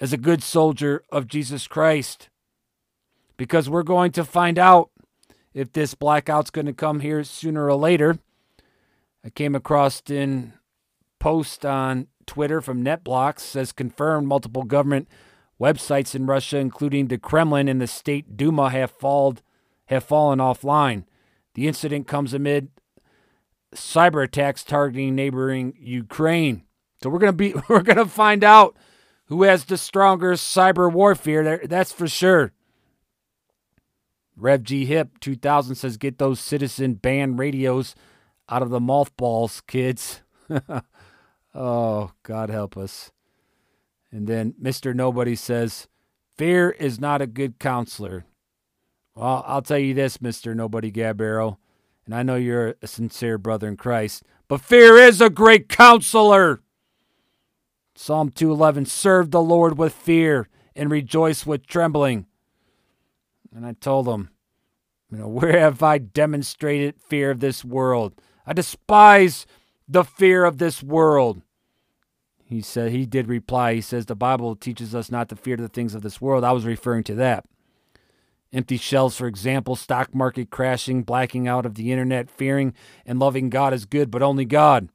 as 0.00 0.14
a 0.14 0.16
good 0.16 0.42
soldier 0.42 1.02
of 1.12 1.26
Jesus 1.26 1.66
Christ 1.66 2.30
because 3.36 3.68
we're 3.68 3.82
going 3.82 4.10
to 4.12 4.24
find 4.24 4.58
out 4.58 4.88
if 5.52 5.70
this 5.70 5.94
blackout's 5.94 6.48
going 6.48 6.64
to 6.64 6.72
come 6.72 7.00
here 7.00 7.22
sooner 7.24 7.66
or 7.66 7.76
later. 7.76 8.18
I 9.22 9.28
came 9.28 9.54
across 9.54 10.00
in 10.08 10.54
post 11.18 11.66
on 11.66 12.06
Twitter 12.24 12.62
from 12.62 12.82
NetBlocks 12.82 13.40
says 13.40 13.70
confirmed 13.70 14.28
multiple 14.28 14.62
government 14.62 15.08
websites 15.60 16.14
in 16.14 16.24
Russia, 16.24 16.56
including 16.56 17.08
the 17.08 17.18
Kremlin 17.18 17.68
and 17.68 17.82
the 17.82 17.86
State 17.86 18.38
Duma, 18.38 18.70
have 18.70 18.90
fallen 18.90 19.40
have 19.86 20.04
fallen 20.04 20.38
offline. 20.38 21.04
The 21.54 21.66
incident 21.66 22.06
comes 22.06 22.34
amid 22.34 22.70
cyber 23.74 24.24
attacks 24.24 24.64
targeting 24.64 25.14
neighboring 25.14 25.74
Ukraine. 25.78 26.64
So 27.02 27.10
we're 27.10 27.18
gonna 27.18 27.32
be 27.32 27.54
we're 27.68 27.82
gonna 27.82 28.06
find 28.06 28.44
out 28.44 28.76
who 29.26 29.42
has 29.42 29.64
the 29.64 29.76
stronger 29.76 30.32
cyber 30.32 30.92
warfare. 30.92 31.62
That's 31.64 31.92
for 31.92 32.08
sure. 32.08 32.52
Rev 34.36 34.62
G 34.62 34.84
Hip 34.84 35.18
2000 35.20 35.74
says, 35.74 35.96
get 35.96 36.18
those 36.18 36.40
citizen 36.40 36.94
band 36.94 37.38
radios 37.38 37.94
out 38.48 38.62
of 38.62 38.70
the 38.70 38.80
mothballs, 38.80 39.62
kids. 39.62 40.20
oh, 41.54 42.12
God 42.22 42.50
help 42.50 42.76
us. 42.76 43.10
And 44.12 44.26
then 44.26 44.54
Mr. 44.62 44.94
Nobody 44.94 45.34
says, 45.34 45.88
fear 46.36 46.70
is 46.70 47.00
not 47.00 47.22
a 47.22 47.26
good 47.26 47.58
counselor. 47.58 48.24
Well, 49.16 49.42
I'll 49.46 49.62
tell 49.62 49.78
you 49.78 49.94
this, 49.94 50.18
Mr. 50.18 50.54
Nobody 50.54 50.92
Gabbero, 50.92 51.56
and 52.04 52.14
I 52.14 52.22
know 52.22 52.36
you're 52.36 52.74
a 52.82 52.86
sincere 52.86 53.38
brother 53.38 53.66
in 53.66 53.78
Christ, 53.78 54.22
but 54.46 54.60
fear 54.60 54.98
is 54.98 55.22
a 55.22 55.30
great 55.30 55.70
counselor. 55.70 56.60
Psalm 57.94 58.28
211 58.28 58.84
Serve 58.84 59.30
the 59.30 59.40
Lord 59.40 59.78
with 59.78 59.94
fear 59.94 60.50
and 60.76 60.90
rejoice 60.90 61.46
with 61.46 61.66
trembling. 61.66 62.26
And 63.54 63.64
I 63.64 63.72
told 63.72 64.06
him, 64.06 64.28
you 65.10 65.16
know, 65.16 65.28
where 65.28 65.58
have 65.58 65.82
I 65.82 65.96
demonstrated 65.96 67.00
fear 67.00 67.30
of 67.30 67.40
this 67.40 67.64
world? 67.64 68.20
I 68.46 68.52
despise 68.52 69.46
the 69.88 70.04
fear 70.04 70.44
of 70.44 70.58
this 70.58 70.82
world. 70.82 71.40
He 72.44 72.60
said 72.60 72.92
he 72.92 73.06
did 73.06 73.28
reply. 73.28 73.74
He 73.74 73.80
says 73.80 74.04
the 74.04 74.14
Bible 74.14 74.56
teaches 74.56 74.94
us 74.94 75.10
not 75.10 75.30
to 75.30 75.36
fear 75.36 75.56
the 75.56 75.68
things 75.68 75.94
of 75.94 76.02
this 76.02 76.20
world. 76.20 76.44
I 76.44 76.52
was 76.52 76.66
referring 76.66 77.04
to 77.04 77.14
that. 77.14 77.46
Empty 78.52 78.76
shelves, 78.76 79.16
for 79.16 79.26
example, 79.26 79.76
stock 79.76 80.14
market 80.14 80.50
crashing, 80.50 81.02
blacking 81.02 81.48
out 81.48 81.66
of 81.66 81.74
the 81.74 81.92
internet, 81.92 82.30
fearing 82.30 82.72
and 83.04 83.18
loving 83.18 83.50
God 83.50 83.74
is 83.74 83.84
good, 83.84 84.10
but 84.10 84.22
only 84.22 84.44
God. 84.44 84.88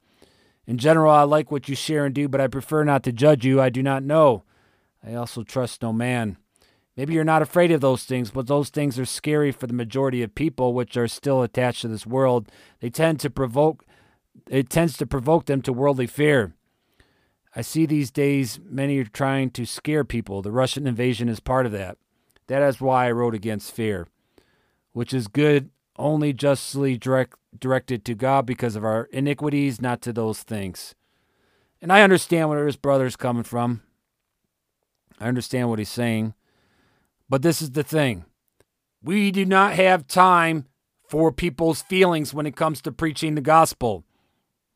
In 0.66 0.78
general, 0.78 1.12
I 1.12 1.24
like 1.24 1.52
what 1.52 1.68
you 1.68 1.76
share 1.76 2.06
and 2.06 2.16
do, 2.16 2.28
but 2.28 2.42
I 2.42 2.48
prefer 2.48 2.84
not 2.84 3.04
to 3.04 3.12
judge 3.12 3.46
you. 3.46 3.60
I 3.60 3.70
do 3.70 3.84
not 3.84 4.04
know. 4.04 4.44
I 5.06 5.16
also 5.16 5.44
trust 5.44 5.82
no 5.82 5.92
man. 5.92 6.38
Maybe 6.96 7.14
you're 7.14 7.24
not 7.24 7.42
afraid 7.42 7.72
of 7.72 7.82
those 7.82 8.04
things, 8.04 8.32
but 8.32 8.48
those 8.48 8.70
things 8.70 9.00
are 9.00 9.06
scary 9.06 9.52
for 9.52 9.68
the 9.68 9.74
majority 9.74 10.24
of 10.24 10.36
people 10.36 10.74
which 10.74 10.98
are 10.98 11.08
still 11.08 11.42
attached 11.42 11.82
to 11.82 11.88
this 11.88 12.06
world. 12.06 12.52
They 12.80 12.90
tend 12.90 13.20
to 13.22 13.30
provoke 13.30 13.86
it 14.50 14.70
tends 14.70 14.98
to 14.98 15.06
provoke 15.06 15.46
them 15.46 15.62
to 15.64 15.74
worldly 15.74 16.08
fear. 16.08 16.54
I 17.56 17.62
see 17.62 17.86
these 17.86 18.12
days 18.12 18.60
many 18.64 18.98
are 19.00 19.06
trying 19.06 19.52
to 19.52 19.66
scare 19.66 20.04
people. 20.04 20.42
The 20.42 20.52
Russian 20.52 20.88
invasion 20.88 21.28
is 21.28 21.40
part 21.40 21.66
of 21.66 21.72
that. 21.74 21.98
That 22.52 22.64
is 22.64 22.82
why 22.82 23.08
I 23.08 23.12
wrote 23.12 23.34
against 23.34 23.72
fear, 23.72 24.10
which 24.92 25.14
is 25.14 25.30
good 25.30 25.70
only 25.96 26.34
justly 26.34 26.98
direct, 26.98 27.38
directed 27.58 28.04
to 28.04 28.14
God 28.14 28.46
because 28.46 28.76
of 28.76 28.84
our 28.84 29.06
iniquities, 29.14 29.80
not 29.80 30.02
to 30.02 30.12
those 30.12 30.44
things. 30.44 30.94
And 31.82 31.94
I 31.94 32.02
understand 32.02 32.50
where 32.50 32.66
his 32.66 32.76
brother's 32.76 33.16
coming 33.16 33.44
from. 33.44 33.84
I 35.18 35.30
understand 35.30 35.70
what 35.70 35.80
he's 35.80 35.88
saying. 35.88 36.34
But 37.30 37.42
this 37.42 37.62
is 37.62 37.72
the 37.72 37.84
thing 37.84 38.26
we 39.02 39.32
do 39.32 39.46
not 39.46 39.76
have 39.76 40.06
time 40.06 40.66
for 41.08 41.32
people's 41.32 41.82
feelings 41.82 42.34
when 42.34 42.46
it 42.46 42.58
comes 42.58 42.82
to 42.82 42.92
preaching 42.92 43.36
the 43.36 43.42
gospel. 43.42 44.04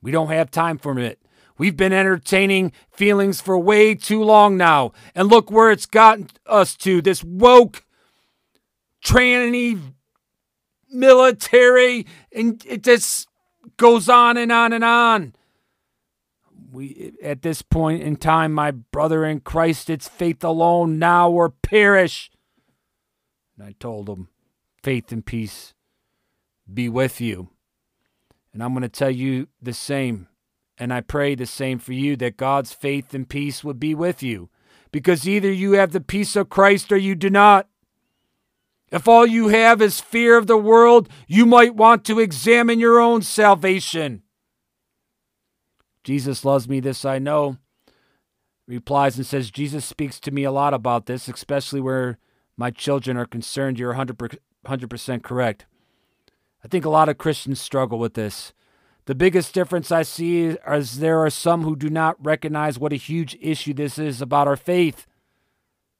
We 0.01 0.11
don't 0.11 0.29
have 0.29 0.49
time 0.49 0.77
for 0.77 0.97
it. 0.97 1.19
We've 1.57 1.77
been 1.77 1.93
entertaining 1.93 2.73
feelings 2.91 3.39
for 3.39 3.57
way 3.57 3.95
too 3.95 4.23
long 4.23 4.57
now. 4.57 4.91
And 5.13 5.29
look 5.29 5.49
where 5.49 5.71
it's 5.71 5.85
gotten 5.85 6.27
us 6.45 6.75
to 6.77 7.01
this 7.01 7.23
woke, 7.23 7.85
tranny, 9.03 9.79
military, 10.89 12.05
and 12.33 12.61
it 12.67 12.83
just 12.83 13.29
goes 13.77 14.09
on 14.09 14.37
and 14.37 14.51
on 14.51 14.73
and 14.73 14.83
on. 14.83 15.33
We 16.71 17.13
at 17.23 17.41
this 17.41 17.61
point 17.61 18.03
in 18.03 18.17
time, 18.17 18.51
my 18.51 18.71
brother 18.71 19.23
in 19.23 19.39
Christ, 19.39 19.89
it's 19.89 20.09
faith 20.09 20.43
alone 20.43 20.99
now 20.99 21.29
or 21.29 21.49
perish. 21.49 22.29
And 23.57 23.65
I 23.65 23.75
told 23.79 24.09
him, 24.09 24.27
faith 24.83 25.11
and 25.13 25.25
peace 25.25 25.73
be 26.71 26.89
with 26.89 27.21
you. 27.21 27.49
And 28.53 28.61
I'm 28.61 28.73
going 28.73 28.81
to 28.81 28.89
tell 28.89 29.11
you 29.11 29.47
the 29.61 29.73
same. 29.73 30.27
And 30.77 30.93
I 30.93 31.01
pray 31.01 31.35
the 31.35 31.45
same 31.45 31.79
for 31.79 31.93
you 31.93 32.15
that 32.17 32.37
God's 32.37 32.73
faith 32.73 33.13
and 33.13 33.27
peace 33.27 33.63
would 33.63 33.79
be 33.79 33.95
with 33.95 34.21
you. 34.21 34.49
Because 34.91 35.27
either 35.27 35.51
you 35.51 35.73
have 35.73 35.91
the 35.91 36.01
peace 36.01 36.35
of 36.35 36.49
Christ 36.49 36.91
or 36.91 36.97
you 36.97 37.15
do 37.15 37.29
not. 37.29 37.67
If 38.91 39.07
all 39.07 39.25
you 39.25 39.49
have 39.49 39.81
is 39.81 39.99
fear 39.99 40.37
of 40.37 40.47
the 40.47 40.57
world, 40.57 41.09
you 41.27 41.45
might 41.45 41.75
want 41.75 42.05
to 42.05 42.19
examine 42.19 42.79
your 42.79 42.99
own 42.99 43.21
salvation. 43.21 44.21
Jesus 46.03 46.45
loves 46.45 46.69
me, 46.69 46.79
this 46.79 47.03
I 47.03 47.19
know. 47.19 47.57
Replies 48.67 49.17
and 49.17 49.25
says, 49.25 49.51
Jesus 49.51 49.85
speaks 49.85 50.19
to 50.21 50.31
me 50.31 50.43
a 50.43 50.51
lot 50.51 50.73
about 50.73 51.07
this, 51.07 51.27
especially 51.27 51.81
where 51.81 52.17
my 52.57 52.71
children 52.71 53.17
are 53.17 53.25
concerned. 53.25 53.79
You're 53.79 53.95
100%, 53.95 54.37
100% 54.65 55.23
correct. 55.23 55.65
I 56.63 56.67
think 56.67 56.85
a 56.85 56.89
lot 56.89 57.09
of 57.09 57.17
Christians 57.17 57.59
struggle 57.59 57.99
with 57.99 58.13
this. 58.13 58.53
The 59.05 59.15
biggest 59.15 59.53
difference 59.53 59.91
I 59.91 60.01
see 60.01 60.45
is 60.45 60.97
there 60.97 61.19
are 61.19 61.29
some 61.29 61.61
who 61.61 61.75
do 61.75 61.91
not 61.91 62.23
recognize 62.23 62.79
what 62.79 62.91
a 62.91 62.97
huge 62.97 63.37
issue 63.39 63.73
this 63.73 63.99
is 63.99 64.19
about 64.19 64.47
our 64.47 64.55
faith. 64.55 65.05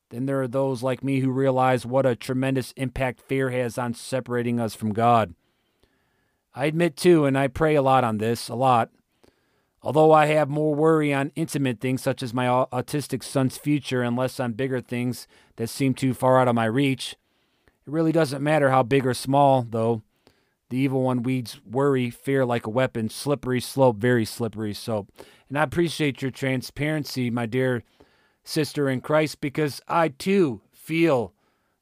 Then 0.10 0.26
there 0.26 0.42
are 0.42 0.48
those 0.48 0.82
like 0.82 1.04
me 1.04 1.20
who 1.20 1.30
realize 1.30 1.86
what 1.86 2.08
a 2.08 2.16
tremendous 2.16 2.72
impact 2.76 3.22
fear 3.22 3.52
has 3.52 3.78
on 3.78 3.94
separating 3.94 4.60
us 4.60 4.74
from 4.74 4.92
God. 4.92 5.36
I 6.56 6.66
admit 6.66 6.98
too, 6.98 7.26
and 7.26 7.38
I 7.38 7.48
pray 7.48 7.76
a 7.76 7.82
lot 7.84 8.04
on 8.04 8.18
this, 8.18 8.50
a 8.50 8.56
lot. 8.56 8.90
Although 9.84 10.12
I 10.12 10.26
have 10.28 10.50
more 10.50 10.74
worry 10.74 11.14
on 11.14 11.32
intimate 11.36 11.80
things 11.80 12.02
such 12.02 12.24
as 12.24 12.34
my 12.34 12.48
autistic 12.48 13.24
son's 13.24 13.58
future 13.58 14.02
and 14.02 14.16
less 14.16 14.40
on 14.40 14.54
bigger 14.54 14.82
things 14.82 15.28
that 15.58 15.68
seem 15.68 15.94
too 15.94 16.16
far 16.16 16.40
out 16.40 16.48
of 16.48 16.56
my 16.56 16.66
reach, 16.66 17.18
it 17.86 17.94
really 17.94 18.12
doesn't 18.12 18.42
matter 18.42 18.72
how 18.72 18.82
big 18.82 19.06
or 19.06 19.14
small, 19.14 19.62
though. 19.70 20.02
The 20.70 20.78
evil 20.78 21.04
one 21.04 21.24
weeds 21.24 21.60
worry, 21.66 22.10
fear 22.10 22.46
like 22.46 22.66
a 22.66 22.72
weapon, 22.72 23.10
slippery 23.10 23.62
slope, 23.62 23.98
very 23.98 24.26
slippery 24.26 24.74
slope. 24.74 25.12
And 25.48 25.60
I 25.60 25.64
appreciate 25.64 26.22
your 26.22 26.32
transparency, 26.32 27.30
my 27.30 27.46
dear 27.46 27.84
sister 28.44 28.90
in 28.90 29.02
Christ, 29.02 29.42
because 29.42 29.82
I 29.88 30.08
too 30.10 30.62
feel 30.72 31.34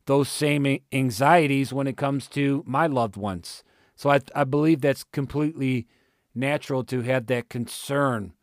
those 0.06 0.28
same 0.28 0.80
anxieties 0.92 1.72
when 1.72 1.88
it 1.88 1.98
comes 1.98 2.28
to 2.30 2.64
my 2.66 2.88
loved 2.88 3.16
ones. 3.16 3.64
So 3.96 4.10
I, 4.10 4.20
I 4.36 4.44
believe 4.44 4.82
that's 4.82 5.04
completely 5.04 5.88
natural 6.36 6.84
to 6.86 7.02
have 7.02 7.28
that 7.28 7.50
concern 7.50 8.34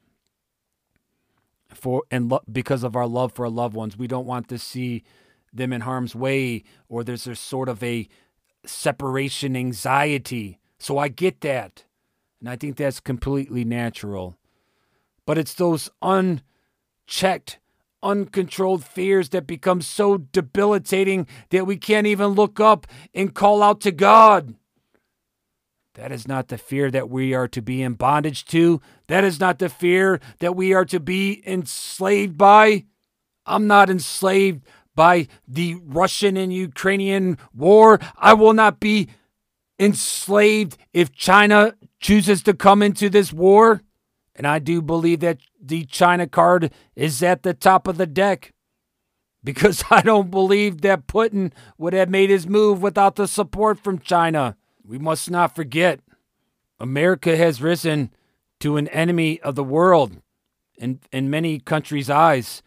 for 1.74 2.04
and 2.10 2.30
lo- 2.30 2.42
because 2.50 2.82
of 2.82 2.96
our 2.96 3.06
love 3.06 3.32
for 3.32 3.44
our 3.44 3.50
loved 3.50 3.74
ones. 3.74 3.96
We 3.96 4.06
don't 4.06 4.26
want 4.26 4.48
to 4.48 4.58
see 4.58 5.02
them 5.52 5.72
in 5.72 5.82
harm's 5.82 6.14
way 6.14 6.62
or 6.88 7.04
there's 7.04 7.26
a 7.26 7.34
sort 7.34 7.68
of 7.68 7.82
a 7.82 8.08
separation 8.64 9.56
anxiety. 9.56 10.58
So 10.78 10.98
I 10.98 11.08
get 11.08 11.40
that. 11.42 11.84
And 12.40 12.48
I 12.48 12.56
think 12.56 12.76
that's 12.76 13.00
completely 13.00 13.64
natural. 13.64 14.36
But 15.26 15.38
it's 15.38 15.54
those 15.54 15.90
unchecked, 16.02 17.58
uncontrolled 18.02 18.84
fears 18.84 19.28
that 19.30 19.46
become 19.46 19.82
so 19.82 20.18
debilitating 20.18 21.26
that 21.50 21.66
we 21.66 21.76
can't 21.76 22.06
even 22.06 22.28
look 22.28 22.58
up 22.58 22.86
and 23.14 23.34
call 23.34 23.62
out 23.62 23.80
to 23.82 23.92
God. 23.92 24.54
That 25.94 26.12
is 26.12 26.26
not 26.26 26.48
the 26.48 26.56
fear 26.56 26.90
that 26.90 27.10
we 27.10 27.34
are 27.34 27.48
to 27.48 27.60
be 27.60 27.82
in 27.82 27.94
bondage 27.94 28.46
to. 28.46 28.80
That 29.08 29.24
is 29.24 29.38
not 29.38 29.58
the 29.58 29.68
fear 29.68 30.20
that 30.38 30.56
we 30.56 30.72
are 30.72 30.86
to 30.86 31.00
be 31.00 31.42
enslaved 31.46 32.38
by. 32.38 32.84
I'm 33.44 33.66
not 33.66 33.90
enslaved 33.90 34.64
by 35.00 35.26
the 35.48 35.76
Russian 35.86 36.36
and 36.36 36.52
Ukrainian 36.52 37.38
war. 37.54 37.98
I 38.18 38.34
will 38.34 38.52
not 38.52 38.80
be 38.80 39.08
enslaved 39.78 40.76
if 40.92 41.10
China 41.10 41.74
chooses 42.00 42.42
to 42.42 42.52
come 42.52 42.82
into 42.82 43.08
this 43.08 43.32
war. 43.32 43.80
And 44.36 44.46
I 44.46 44.58
do 44.58 44.82
believe 44.82 45.20
that 45.20 45.38
the 45.58 45.86
China 45.86 46.26
card 46.26 46.70
is 46.94 47.22
at 47.22 47.44
the 47.44 47.54
top 47.54 47.88
of 47.88 47.96
the 47.96 48.06
deck 48.06 48.52
because 49.42 49.82
I 49.90 50.02
don't 50.02 50.30
believe 50.30 50.82
that 50.82 51.06
Putin 51.06 51.52
would 51.78 51.94
have 51.94 52.10
made 52.10 52.28
his 52.28 52.46
move 52.46 52.82
without 52.82 53.16
the 53.16 53.26
support 53.26 53.82
from 53.82 54.00
China. 54.00 54.54
We 54.84 54.98
must 54.98 55.30
not 55.30 55.56
forget 55.56 56.00
America 56.78 57.38
has 57.38 57.62
risen 57.62 58.10
to 58.58 58.76
an 58.76 58.86
enemy 58.88 59.40
of 59.40 59.54
the 59.54 59.64
world 59.64 60.20
in, 60.76 61.00
in 61.10 61.30
many 61.30 61.58
countries' 61.58 62.10
eyes. 62.10 62.62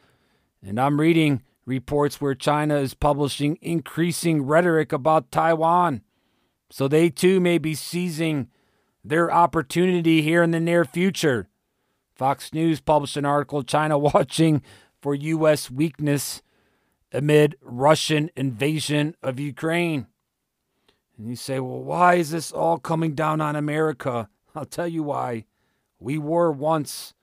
And 0.65 0.79
I'm 0.79 0.99
reading 0.99 1.43
reports 1.65 2.19
where 2.19 2.35
China 2.35 2.75
is 2.77 2.93
publishing 2.93 3.57
increasing 3.61 4.43
rhetoric 4.43 4.91
about 4.91 5.31
Taiwan. 5.31 6.01
So 6.69 6.87
they 6.87 7.09
too 7.09 7.39
may 7.39 7.57
be 7.57 7.75
seizing 7.75 8.49
their 9.03 9.31
opportunity 9.31 10.21
here 10.21 10.43
in 10.43 10.51
the 10.51 10.59
near 10.59 10.85
future. 10.85 11.47
Fox 12.15 12.53
News 12.53 12.79
published 12.79 13.17
an 13.17 13.25
article 13.25 13.63
China 13.63 13.97
watching 14.13 14.61
for 15.01 15.15
U.S. 15.15 15.69
weakness 15.69 16.41
amid 17.11 17.55
Russian 17.61 18.31
invasion 18.35 19.15
of 19.21 19.39
Ukraine. 19.39 20.07
And 21.17 21.27
you 21.27 21.35
say, 21.35 21.59
well, 21.59 21.83
why 21.83 22.15
is 22.15 22.31
this 22.31 22.51
all 22.51 22.79
coming 22.79 23.13
down 23.13 23.39
on 23.39 23.55
America? 23.55 24.29
I'll 24.55 24.65
tell 24.65 24.87
you 24.87 25.03
why. 25.03 25.45
We 25.99 26.17
were 26.17 26.51
once 26.51 27.13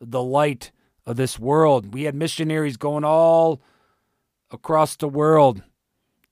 the 0.00 0.22
light 0.22 0.70
of 1.06 1.16
this 1.16 1.38
world. 1.38 1.94
We 1.94 2.04
had 2.04 2.14
missionaries 2.14 2.76
going 2.76 3.04
all 3.04 3.60
across 4.50 4.96
the 4.96 5.08
world. 5.08 5.62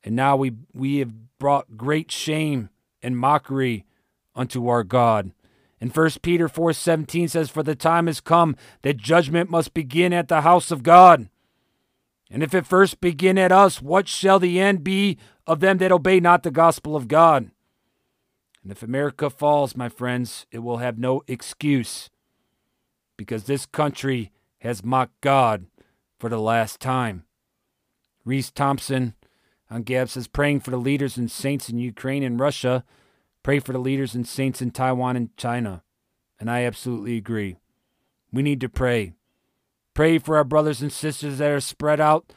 And 0.02 0.16
now 0.16 0.36
we, 0.36 0.52
we 0.74 0.98
have 0.98 1.38
brought 1.38 1.76
great 1.76 2.10
shame 2.10 2.68
and 3.02 3.16
mockery 3.16 3.84
unto 4.34 4.68
our 4.68 4.82
God. 4.82 5.32
And 5.80 5.94
1 5.94 6.10
Peter 6.22 6.48
4:17 6.48 7.28
says 7.28 7.50
for 7.50 7.62
the 7.62 7.74
time 7.74 8.06
has 8.06 8.20
come 8.20 8.56
that 8.82 8.96
judgment 8.96 9.50
must 9.50 9.74
begin 9.74 10.12
at 10.12 10.28
the 10.28 10.40
house 10.40 10.70
of 10.70 10.82
God. 10.82 11.28
And 12.30 12.42
if 12.42 12.54
it 12.54 12.66
first 12.66 13.00
begin 13.00 13.36
at 13.38 13.52
us, 13.52 13.82
what 13.82 14.08
shall 14.08 14.38
the 14.38 14.58
end 14.58 14.82
be 14.82 15.18
of 15.46 15.60
them 15.60 15.78
that 15.78 15.92
obey 15.92 16.20
not 16.20 16.42
the 16.42 16.50
gospel 16.50 16.96
of 16.96 17.06
God? 17.06 17.50
And 18.62 18.72
if 18.72 18.82
America 18.82 19.28
falls, 19.28 19.76
my 19.76 19.90
friends, 19.90 20.46
it 20.50 20.60
will 20.60 20.78
have 20.78 20.98
no 20.98 21.22
excuse 21.28 22.08
because 23.16 23.44
this 23.44 23.66
country 23.66 24.32
has 24.64 24.82
mocked 24.82 25.20
God 25.20 25.66
for 26.18 26.28
the 26.28 26.40
last 26.40 26.80
time. 26.80 27.24
Reese 28.24 28.50
Thompson 28.50 29.14
on 29.70 29.82
Gab 29.82 30.08
says, 30.08 30.26
praying 30.26 30.60
for 30.60 30.70
the 30.70 30.78
leaders 30.78 31.16
and 31.16 31.30
saints 31.30 31.68
in 31.68 31.78
Ukraine 31.78 32.22
and 32.22 32.40
Russia. 32.40 32.82
Pray 33.42 33.58
for 33.58 33.72
the 33.72 33.78
leaders 33.78 34.14
and 34.14 34.26
saints 34.26 34.62
in 34.62 34.70
Taiwan 34.70 35.16
and 35.16 35.36
China. 35.36 35.82
And 36.40 36.50
I 36.50 36.64
absolutely 36.64 37.16
agree. 37.16 37.56
We 38.32 38.42
need 38.42 38.60
to 38.62 38.68
pray. 38.68 39.12
Pray 39.92 40.18
for 40.18 40.36
our 40.36 40.44
brothers 40.44 40.80
and 40.80 40.90
sisters 40.90 41.38
that 41.38 41.50
are 41.50 41.60
spread 41.60 42.00
out 42.00 42.32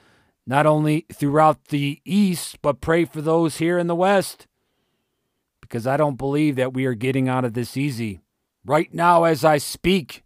not 0.45 0.65
only 0.65 1.05
throughout 1.11 1.65
the 1.65 2.01
East, 2.05 2.61
but 2.61 2.81
pray 2.81 3.05
for 3.05 3.21
those 3.21 3.57
here 3.57 3.77
in 3.77 3.87
the 3.87 3.95
West. 3.95 4.47
Because 5.61 5.87
I 5.87 5.97
don't 5.97 6.17
believe 6.17 6.55
that 6.57 6.73
we 6.73 6.85
are 6.85 6.93
getting 6.93 7.29
out 7.29 7.45
of 7.45 7.53
this 7.53 7.77
easy. 7.77 8.19
Right 8.65 8.93
now, 8.93 9.23
as 9.23 9.45
I 9.45 9.57
speak, 9.57 10.23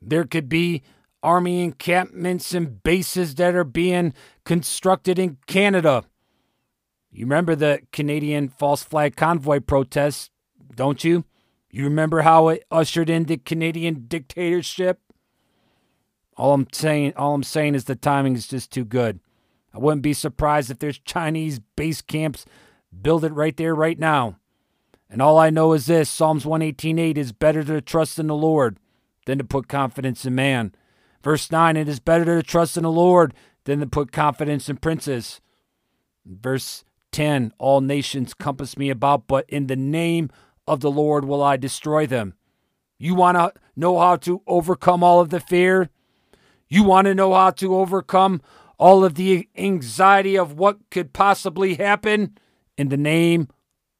there 0.00 0.24
could 0.24 0.48
be 0.48 0.82
army 1.22 1.62
encampments 1.62 2.54
and 2.54 2.82
bases 2.82 3.34
that 3.36 3.54
are 3.54 3.64
being 3.64 4.14
constructed 4.44 5.18
in 5.18 5.38
Canada. 5.46 6.04
You 7.10 7.24
remember 7.24 7.54
the 7.54 7.80
Canadian 7.92 8.48
false 8.48 8.82
flag 8.82 9.16
convoy 9.16 9.60
protests, 9.60 10.30
don't 10.74 11.02
you? 11.02 11.24
You 11.70 11.84
remember 11.84 12.22
how 12.22 12.48
it 12.48 12.64
ushered 12.70 13.10
in 13.10 13.24
the 13.24 13.36
Canadian 13.38 14.06
dictatorship? 14.06 15.00
All 16.36 16.52
I'm 16.52 16.66
saying, 16.72 17.14
all 17.16 17.34
I'm 17.34 17.42
saying 17.42 17.74
is 17.74 17.84
the 17.84 17.96
timing 17.96 18.34
is 18.34 18.46
just 18.46 18.70
too 18.70 18.84
good. 18.84 19.20
I 19.72 19.78
wouldn't 19.78 20.02
be 20.02 20.12
surprised 20.12 20.70
if 20.70 20.78
there's 20.78 20.98
Chinese 20.98 21.60
base 21.76 22.02
camps 22.02 22.46
build 23.02 23.24
it 23.24 23.32
right 23.32 23.56
there 23.56 23.74
right 23.74 23.98
now. 23.98 24.38
And 25.08 25.22
all 25.22 25.38
I 25.38 25.50
know 25.50 25.72
is 25.72 25.86
this, 25.86 26.10
Psalms 26.10 26.44
118:8 26.44 27.16
is 27.16 27.32
better 27.32 27.62
to 27.64 27.80
trust 27.80 28.18
in 28.18 28.26
the 28.26 28.34
Lord 28.34 28.78
than 29.26 29.38
to 29.38 29.44
put 29.44 29.68
confidence 29.68 30.24
in 30.24 30.34
man. 30.34 30.74
Verse 31.26 31.50
9, 31.50 31.76
it 31.76 31.88
is 31.88 31.98
better 31.98 32.24
to 32.24 32.42
trust 32.44 32.76
in 32.76 32.84
the 32.84 32.88
Lord 32.88 33.34
than 33.64 33.80
to 33.80 33.86
put 33.88 34.12
confidence 34.12 34.68
in 34.68 34.76
princes. 34.76 35.40
Verse 36.24 36.84
10 37.10 37.52
All 37.58 37.80
nations 37.80 38.32
compass 38.32 38.78
me 38.78 38.90
about, 38.90 39.26
but 39.26 39.44
in 39.50 39.66
the 39.66 39.74
name 39.74 40.30
of 40.68 40.78
the 40.78 40.90
Lord 40.90 41.24
will 41.24 41.42
I 41.42 41.56
destroy 41.56 42.06
them. 42.06 42.34
You 42.96 43.16
want 43.16 43.36
to 43.38 43.60
know 43.74 43.98
how 43.98 44.14
to 44.18 44.40
overcome 44.46 45.02
all 45.02 45.18
of 45.18 45.30
the 45.30 45.40
fear? 45.40 45.90
You 46.68 46.84
want 46.84 47.06
to 47.06 47.14
know 47.16 47.34
how 47.34 47.50
to 47.50 47.74
overcome 47.74 48.40
all 48.78 49.04
of 49.04 49.16
the 49.16 49.48
anxiety 49.56 50.38
of 50.38 50.52
what 50.52 50.78
could 50.92 51.12
possibly 51.12 51.74
happen? 51.74 52.38
In 52.78 52.88
the 52.88 52.96
name 52.96 53.48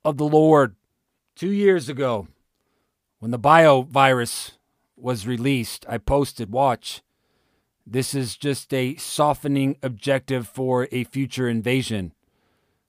of 0.04 0.16
the 0.16 0.28
Lord. 0.28 0.76
Two 1.34 1.50
years 1.50 1.88
ago, 1.88 2.28
when 3.18 3.32
the 3.32 3.36
bio 3.36 3.82
virus 3.82 4.52
was 4.94 5.26
released, 5.26 5.84
I 5.88 5.98
posted, 5.98 6.52
Watch, 6.52 7.02
this 7.87 8.14
is 8.14 8.37
just 8.37 8.74
a 8.74 8.97
softening 8.97 9.76
objective 9.82 10.49
for 10.49 10.89
a 10.91 11.05
future 11.05 11.49
invasion. 11.49 12.12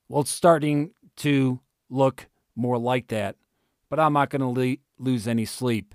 Well, 0.10 0.22
it's 0.22 0.32
starting 0.32 0.92
to 1.18 1.60
look 1.90 2.28
more 2.56 2.80
like 2.80 3.08
that, 3.10 3.36
but 3.90 4.00
I'm 4.00 4.14
not 4.14 4.32
going 4.32 4.42
to 4.42 4.48
le- 4.48 4.78
lose 4.98 5.28
any 5.28 5.46
sleep. 5.46 5.94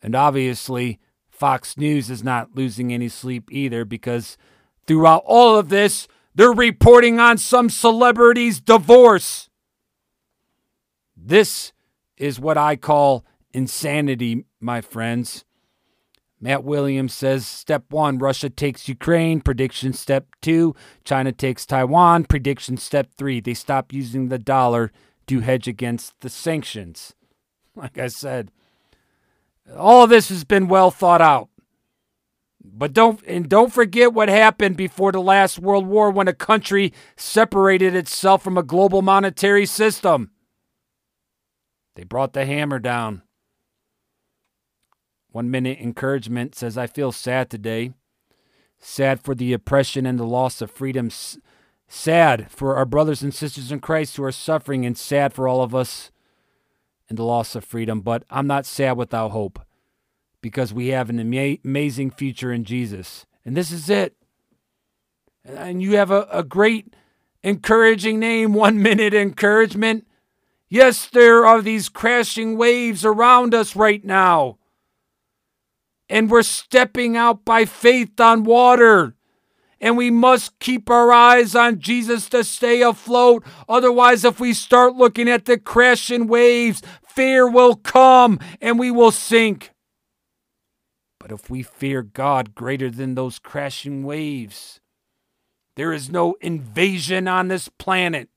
And 0.00 0.14
obviously, 0.14 1.00
Fox 1.30 1.76
News 1.76 2.10
is 2.10 2.22
not 2.22 2.54
losing 2.54 2.92
any 2.92 3.08
sleep 3.08 3.48
either 3.50 3.84
because 3.84 4.36
throughout 4.86 5.24
all 5.26 5.56
of 5.56 5.68
this, 5.68 6.06
they're 6.34 6.52
reporting 6.52 7.18
on 7.18 7.38
some 7.38 7.68
celebrity's 7.68 8.60
divorce. 8.60 9.48
This 11.16 11.72
is 12.16 12.38
what 12.38 12.56
I 12.56 12.76
call 12.76 13.24
insanity, 13.52 14.44
my 14.60 14.80
friends. 14.80 15.44
Matt 16.42 16.64
Williams 16.64 17.14
says 17.14 17.46
step 17.46 17.84
one, 17.90 18.18
Russia 18.18 18.50
takes 18.50 18.88
Ukraine. 18.88 19.40
Prediction 19.40 19.92
step 19.92 20.26
two, 20.42 20.74
China 21.04 21.30
takes 21.30 21.64
Taiwan. 21.64 22.24
Prediction 22.24 22.76
step 22.76 23.14
three, 23.16 23.40
they 23.40 23.54
stop 23.54 23.92
using 23.92 24.28
the 24.28 24.40
dollar 24.40 24.90
to 25.28 25.38
hedge 25.38 25.68
against 25.68 26.20
the 26.20 26.28
sanctions. 26.28 27.14
Like 27.74 27.96
I 27.96 28.08
said, 28.08 28.50
all 29.74 30.04
of 30.04 30.10
this 30.10 30.28
has 30.28 30.44
been 30.44 30.68
well 30.68 30.90
thought 30.90 31.22
out. 31.22 31.48
But 32.62 32.92
don't 32.92 33.18
and 33.26 33.48
don't 33.48 33.72
forget 33.72 34.12
what 34.12 34.28
happened 34.28 34.76
before 34.76 35.10
the 35.10 35.22
last 35.22 35.58
World 35.58 35.86
War 35.86 36.10
when 36.10 36.28
a 36.28 36.34
country 36.34 36.92
separated 37.16 37.94
itself 37.94 38.42
from 38.42 38.58
a 38.58 38.62
global 38.62 39.00
monetary 39.00 39.64
system. 39.64 40.32
They 41.94 42.04
brought 42.04 42.34
the 42.34 42.44
hammer 42.44 42.78
down. 42.78 43.22
One 45.32 45.50
minute 45.50 45.78
encouragement 45.80 46.54
says, 46.54 46.76
I 46.76 46.86
feel 46.86 47.10
sad 47.10 47.48
today. 47.48 47.92
Sad 48.78 49.22
for 49.22 49.34
the 49.34 49.54
oppression 49.54 50.04
and 50.04 50.18
the 50.18 50.26
loss 50.26 50.60
of 50.60 50.70
freedom. 50.70 51.10
Sad 51.88 52.50
for 52.50 52.76
our 52.76 52.84
brothers 52.84 53.22
and 53.22 53.34
sisters 53.34 53.72
in 53.72 53.80
Christ 53.80 54.16
who 54.16 54.24
are 54.24 54.32
suffering, 54.32 54.84
and 54.84 54.96
sad 54.96 55.32
for 55.32 55.48
all 55.48 55.62
of 55.62 55.74
us 55.74 56.10
and 57.08 57.16
the 57.16 57.24
loss 57.24 57.54
of 57.54 57.64
freedom. 57.64 58.02
But 58.02 58.24
I'm 58.28 58.46
not 58.46 58.66
sad 58.66 58.98
without 58.98 59.30
hope 59.30 59.58
because 60.42 60.74
we 60.74 60.88
have 60.88 61.08
an 61.08 61.18
ama- 61.18 61.58
amazing 61.64 62.10
future 62.10 62.52
in 62.52 62.64
Jesus. 62.64 63.24
And 63.44 63.56
this 63.56 63.72
is 63.72 63.88
it. 63.88 64.14
And 65.44 65.82
you 65.82 65.96
have 65.96 66.10
a, 66.10 66.28
a 66.30 66.42
great, 66.42 66.94
encouraging 67.42 68.18
name, 68.18 68.52
one 68.52 68.82
minute 68.82 69.14
encouragement. 69.14 70.06
Yes, 70.68 71.06
there 71.06 71.46
are 71.46 71.62
these 71.62 71.88
crashing 71.88 72.58
waves 72.58 73.02
around 73.02 73.54
us 73.54 73.74
right 73.74 74.04
now 74.04 74.58
and 76.12 76.30
we're 76.30 76.42
stepping 76.42 77.16
out 77.16 77.42
by 77.42 77.64
faith 77.64 78.20
on 78.20 78.44
water. 78.44 79.14
And 79.80 79.96
we 79.96 80.10
must 80.10 80.58
keep 80.58 80.90
our 80.90 81.10
eyes 81.10 81.54
on 81.54 81.80
Jesus 81.80 82.28
to 82.28 82.44
stay 82.44 82.82
afloat. 82.82 83.42
Otherwise, 83.66 84.22
if 84.22 84.38
we 84.38 84.52
start 84.52 84.94
looking 84.94 85.26
at 85.26 85.46
the 85.46 85.56
crashing 85.56 86.26
waves, 86.26 86.82
fear 87.02 87.50
will 87.50 87.76
come 87.76 88.38
and 88.60 88.78
we 88.78 88.90
will 88.90 89.10
sink. 89.10 89.72
But 91.18 91.32
if 91.32 91.48
we 91.48 91.62
fear 91.62 92.02
God 92.02 92.54
greater 92.54 92.90
than 92.90 93.14
those 93.14 93.38
crashing 93.38 94.04
waves, 94.04 94.80
there 95.76 95.94
is 95.94 96.10
no 96.10 96.34
invasion 96.42 97.26
on 97.26 97.48
this 97.48 97.70
planet 97.70 98.28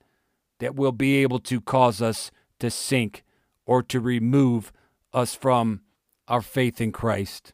that 0.60 0.76
will 0.76 0.94
be 0.94 1.18
able 1.18 1.40
to 1.40 1.60
cause 1.60 2.02
us 2.02 2.32
to 2.62 2.72
sink 2.72 3.26
or 3.66 3.84
to 3.84 4.00
remove 4.00 4.72
us 5.12 5.36
from 5.36 5.82
our 6.30 6.42
faith 6.42 6.80
in 6.80 6.94
Christ. 6.94 7.52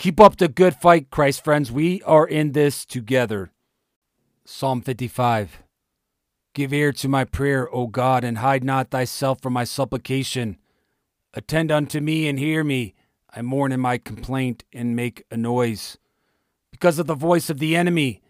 Keep 0.00 0.18
up 0.18 0.38
the 0.38 0.48
good 0.48 0.74
fight, 0.74 1.10
Christ 1.10 1.44
friends. 1.44 1.70
We 1.70 2.00
are 2.04 2.26
in 2.26 2.52
this 2.52 2.86
together. 2.86 3.52
Psalm 4.46 4.80
55. 4.80 5.62
Give 6.54 6.72
ear 6.72 6.90
to 6.92 7.06
my 7.06 7.26
prayer, 7.26 7.68
O 7.70 7.86
God, 7.86 8.24
and 8.24 8.38
hide 8.38 8.64
not 8.64 8.88
thyself 8.88 9.42
from 9.42 9.52
my 9.52 9.64
supplication. 9.64 10.56
Attend 11.34 11.70
unto 11.70 12.00
me 12.00 12.28
and 12.28 12.38
hear 12.38 12.64
me. 12.64 12.94
I 13.36 13.42
mourn 13.42 13.72
in 13.72 13.80
my 13.80 13.98
complaint 13.98 14.64
and 14.72 14.96
make 14.96 15.26
a 15.30 15.36
noise. 15.36 15.98
Because 16.70 16.98
of 16.98 17.06
the 17.06 17.14
voice 17.14 17.50
of 17.50 17.58
the 17.58 17.76
enemy, 17.76 18.22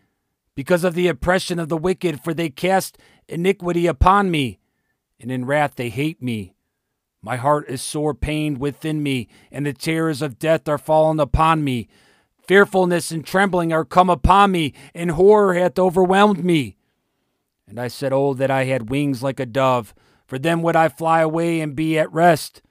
because 0.56 0.82
of 0.82 0.94
the 0.94 1.06
oppression 1.06 1.60
of 1.60 1.68
the 1.68 1.78
wicked, 1.78 2.20
for 2.20 2.34
they 2.34 2.50
cast 2.50 2.98
iniquity 3.28 3.86
upon 3.86 4.28
me, 4.28 4.58
and 5.20 5.30
in 5.30 5.44
wrath 5.44 5.76
they 5.76 5.90
hate 5.90 6.20
me. 6.20 6.52
My 7.22 7.36
heart 7.36 7.68
is 7.68 7.82
sore 7.82 8.14
pained 8.14 8.58
within 8.58 9.02
me, 9.02 9.28
and 9.52 9.66
the 9.66 9.74
terrors 9.74 10.22
of 10.22 10.38
death 10.38 10.68
are 10.68 10.78
fallen 10.78 11.20
upon 11.20 11.62
me. 11.62 11.88
Fearfulness 12.46 13.10
and 13.10 13.24
trembling 13.24 13.72
are 13.72 13.84
come 13.84 14.08
upon 14.08 14.52
me, 14.52 14.72
and 14.94 15.10
horror 15.12 15.54
hath 15.54 15.78
overwhelmed 15.78 16.44
me. 16.44 16.76
And 17.68 17.78
I 17.78 17.88
said, 17.88 18.12
Oh, 18.12 18.32
that 18.34 18.50
I 18.50 18.64
had 18.64 18.90
wings 18.90 19.22
like 19.22 19.38
a 19.38 19.46
dove, 19.46 19.94
for 20.26 20.38
then 20.38 20.62
would 20.62 20.76
I 20.76 20.88
fly 20.88 21.20
away 21.20 21.60
and 21.60 21.76
be 21.76 21.98
at 21.98 22.12
rest. 22.12 22.62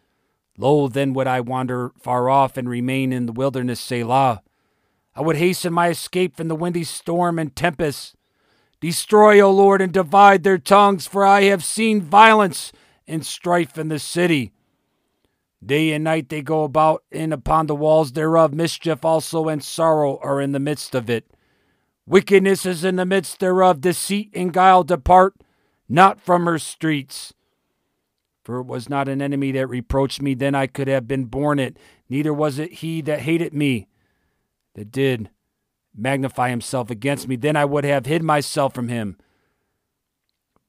Lo, 0.58 0.88
then 0.88 1.14
would 1.14 1.28
I 1.28 1.40
wander 1.40 1.92
far 1.98 2.30
off 2.30 2.58
and 2.58 2.68
remain 2.68 3.14
in 3.14 3.28
the 3.28 3.32
wilderness, 3.32 3.80
Selah. 3.80 4.42
I 5.16 5.22
would 5.22 5.38
hasten 5.38 5.72
my 5.74 5.90
escape 5.90 6.36
from 6.36 6.48
the 6.48 6.56
windy 6.56 6.84
storm 6.84 7.40
and 7.40 7.56
tempest. 7.56 8.16
Destroy, 8.82 9.40
O 9.40 9.52
Lord, 9.52 9.82
and 9.82 9.94
divide 9.94 10.44
their 10.44 10.58
tongues, 10.58 11.06
for 11.08 11.26
I 11.26 11.44
have 11.44 11.64
seen 11.64 12.02
violence 12.02 12.72
and 13.10 13.26
strife 13.26 13.78
in 13.78 13.90
the 13.90 14.00
city. 14.00 14.54
Day 15.66 15.92
and 15.92 16.06
night 16.06 16.30
they 16.30 16.42
go 16.42 16.64
about 16.64 17.04
in 17.12 17.34
upon 17.34 17.68
the 17.68 17.76
walls 17.76 18.14
thereof. 18.14 18.54
Mischief 18.54 19.04
also 19.04 19.50
and 19.50 19.64
sorrow 19.64 20.20
are 20.24 20.40
in 20.40 20.54
the 20.54 20.60
midst 20.60 20.96
of 20.96 21.10
it. 21.10 21.30
Wickedness 22.06 22.66
is 22.66 22.84
in 22.86 22.96
the 22.96 23.06
midst 23.06 23.40
thereof. 23.40 23.82
Deceit 23.82 24.32
and 24.34 24.54
guile 24.54 24.84
depart 24.84 25.36
not 25.90 26.22
from 26.22 26.46
her 26.46 26.60
streets. 26.60 27.34
For 28.44 28.60
it 28.60 28.68
was 28.68 28.88
not 28.88 29.10
an 29.10 29.22
enemy 29.22 29.52
that 29.52 29.68
reproached 29.68 30.22
me, 30.22 30.34
then 30.34 30.56
I 30.56 30.68
could 30.68 30.88
have 30.88 31.08
been 31.08 31.26
borne 31.26 31.60
it. 31.60 31.78
Neither 32.08 32.34
was 32.34 32.58
it 32.58 32.74
he 32.74 33.02
that 33.02 33.22
hated 33.22 33.54
me 33.54 33.88
that 34.76 34.92
did 34.92 35.30
magnify 35.96 36.50
himself 36.50 36.90
against 36.90 37.28
me. 37.28 37.36
Then 37.36 37.56
I 37.56 37.66
would 37.66 37.84
have 37.84 38.06
hid 38.06 38.24
myself 38.24 38.74
from 38.74 38.88
him. 38.88 39.18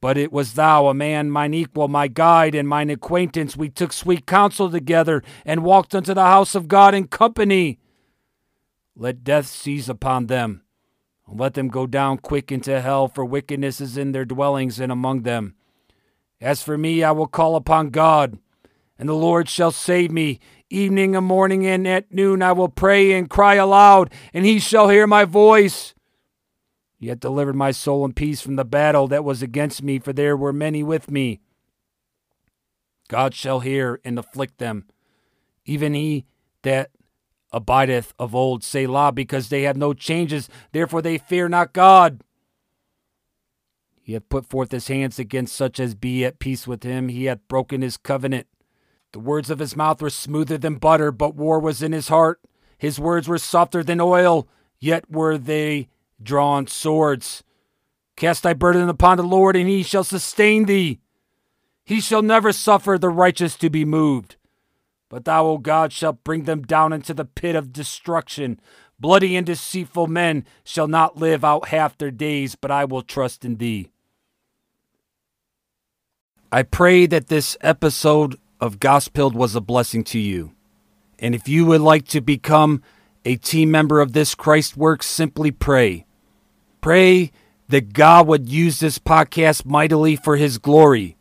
But 0.01 0.17
it 0.17 0.33
was 0.33 0.55
thou, 0.55 0.87
a 0.87 0.95
man 0.95 1.31
mine 1.31 1.53
equal, 1.53 1.89
my 1.89 2.09
guide, 2.09 2.55
and 2.55 2.67
mine 2.67 2.89
acquaintance. 2.89 3.57
We 3.57 3.69
took 3.69 3.93
sweet 3.93 4.27
counsel 4.27 4.71
together, 4.71 5.23
and 5.45 5.63
walked 5.63 5.95
unto 5.95 6.15
the 6.15 6.25
house 6.25 6.55
of 6.55 6.69
God 6.69 6.95
in 6.95 7.07
company. 7.09 7.79
Let 8.97 9.25
death 9.25 9.47
seize 9.47 9.89
upon 9.89 10.27
them, 10.27 10.63
and 11.27 11.39
let 11.39 11.55
them 11.55 11.69
go 11.69 11.87
down 11.87 12.19
quick 12.19 12.51
into 12.51 12.81
hell, 12.81 13.09
for 13.09 13.25
wickedness 13.25 13.81
is 13.81 13.99
in 13.99 14.13
their 14.13 14.25
dwellings 14.25 14.81
and 14.81 14.91
among 14.91 15.23
them. 15.23 15.55
As 16.41 16.63
for 16.63 16.79
me, 16.79 17.05
I 17.05 17.11
will 17.11 17.27
call 17.27 17.55
upon 17.55 17.91
God, 17.91 18.39
and 18.99 19.07
the 19.09 19.15
Lord 19.15 19.49
shall 19.49 19.71
save 19.71 20.11
me. 20.11 20.41
Evening 20.71 21.17
and 21.17 21.27
morning 21.27 21.67
and 21.67 21.87
at 21.87 22.13
noon 22.13 22.43
I 22.43 22.53
will 22.53 22.69
pray 22.69 23.13
and 23.13 23.29
cry 23.29 23.57
aloud, 23.57 24.11
and 24.33 24.47
he 24.47 24.59
shall 24.59 24.89
hear 24.89 25.07
my 25.07 25.27
voice. 25.27 25.95
Yet 27.03 27.19
delivered 27.19 27.57
my 27.57 27.71
soul 27.71 28.05
in 28.05 28.13
peace 28.13 28.43
from 28.43 28.57
the 28.57 28.65
battle 28.65 29.09
that 29.09 29.25
was 29.25 29.43
against 29.43 29.83
me, 29.83 29.99
for 29.99 30.13
there 30.13 30.37
were 30.37 30.53
many 30.53 30.83
with 30.83 31.11
me. 31.11 31.41
God 33.09 33.35
shall 33.35 33.61
hear 33.61 34.01
and 34.05 34.19
afflict 34.19 34.59
them, 34.59 34.85
even 35.65 35.95
he 35.95 36.27
that 36.63 36.91
abideth 37.53 38.13
of 38.19 38.35
old, 38.35 38.63
Selah, 38.63 39.13
because 39.13 39.49
they 39.49 39.63
have 39.63 39.79
no 39.79 39.95
changes, 39.95 40.49
therefore 40.73 41.01
they 41.01 41.17
fear 41.17 41.49
not 41.49 41.73
God. 41.73 42.23
He 44.03 44.13
hath 44.13 44.29
put 44.29 44.47
forth 44.47 44.71
his 44.71 44.89
hands 44.89 45.19
against 45.19 45.57
such 45.57 45.81
as 45.81 45.95
be 45.95 46.25
at 46.25 46.39
peace 46.39 46.67
with 46.67 46.83
him. 46.83 47.09
He 47.09 47.25
hath 47.25 47.49
broken 47.49 47.81
his 47.81 47.97
covenant. 47.97 48.47
The 49.13 49.21
words 49.21 49.51
of 49.51 49.59
his 49.59 49.75
mouth 49.75 50.03
were 50.03 50.11
smoother 50.11 50.59
than 50.59 50.77
butter, 50.77 51.11
but 51.11 51.35
war 51.35 51.59
was 51.59 51.83
in 51.83 51.93
his 51.93 52.09
heart. 52.09 52.41
His 52.77 53.01
words 53.01 53.27
were 53.27 53.39
softer 53.39 53.83
than 53.83 54.01
oil, 54.01 54.49
yet 54.79 55.11
were 55.11 55.39
they 55.39 55.89
drawn 56.23 56.67
swords. 56.67 57.43
Cast 58.17 58.43
thy 58.43 58.53
burden 58.53 58.89
upon 58.89 59.17
the 59.17 59.23
Lord, 59.23 59.57
and 59.57 59.69
he 59.69 59.83
shall 59.83 60.05
sustain 60.05 60.67
thee. 60.67 61.01
He 61.85 62.01
shall 62.01 62.23
never 62.23 62.53
suffer 62.53 62.99
the 62.99 63.09
righteous 63.09 63.57
to 63.57 63.71
be 63.71 63.85
moved. 63.85 64.37
But 65.09 65.25
thou, 65.25 65.47
O 65.47 65.59
God, 65.59 65.93
shalt 65.93 66.23
bring 66.23 66.45
them 66.45 66.63
down 66.63 66.93
into 66.93 67.13
the 67.13 67.25
pit 67.25 67.57
of 67.57 67.73
destruction. 67.73 68.61
Bloody 69.01 69.35
and 69.37 69.47
deceitful 69.47 70.07
men 70.07 70.45
shall 70.63 70.87
not 70.87 71.17
live 71.17 71.45
out 71.45 71.69
half 71.69 71.99
their 71.99 72.11
days, 72.11 72.55
but 72.55 72.71
I 72.71 72.85
will 72.85 73.03
trust 73.03 73.45
in 73.45 73.57
thee. 73.57 73.91
I 76.53 76.63
pray 76.63 77.07
that 77.07 77.29
this 77.29 77.57
episode 77.61 78.37
of 78.61 78.79
Gospeled 78.79 79.35
was 79.35 79.57
a 79.57 79.61
blessing 79.61 80.05
to 80.05 80.19
you. 80.19 80.53
And 81.19 81.35
if 81.35 81.49
you 81.49 81.65
would 81.67 81.81
like 81.81 82.07
to 82.09 82.21
become 82.21 82.83
a 83.25 83.37
team 83.37 83.71
member 83.71 84.01
of 84.01 84.13
this 84.13 84.35
Christ 84.35 84.77
work, 84.77 85.03
simply 85.03 85.51
pray. 85.51 86.07
Pray 86.81 87.31
that 87.69 87.93
God 87.93 88.27
would 88.27 88.49
use 88.49 88.81
this 88.81 88.99
podcast 88.99 89.65
mightily 89.65 90.17
for 90.17 90.37
his 90.37 90.59
glory. 90.59 91.17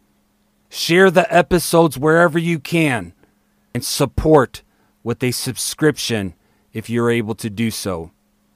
Share 0.70 1.12
the 1.12 1.32
episodes 1.34 1.98
wherever 1.98 2.38
you 2.40 2.60
can 2.60 3.14
and 3.74 3.84
support 3.84 4.64
with 5.04 5.24
a 5.24 5.32
subscription 5.32 6.34
if 6.74 6.90
you're 6.90 7.10
able 7.12 7.36
to 7.36 7.50
do 7.50 7.72
so. 7.72 8.12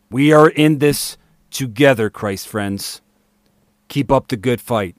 We 0.10 0.32
are 0.32 0.50
in 0.50 0.80
this 0.80 1.18
together, 1.50 2.10
Christ 2.10 2.48
friends. 2.48 3.02
Keep 3.88 4.12
up 4.12 4.28
the 4.28 4.38
good 4.38 4.62
fight. 4.62 4.96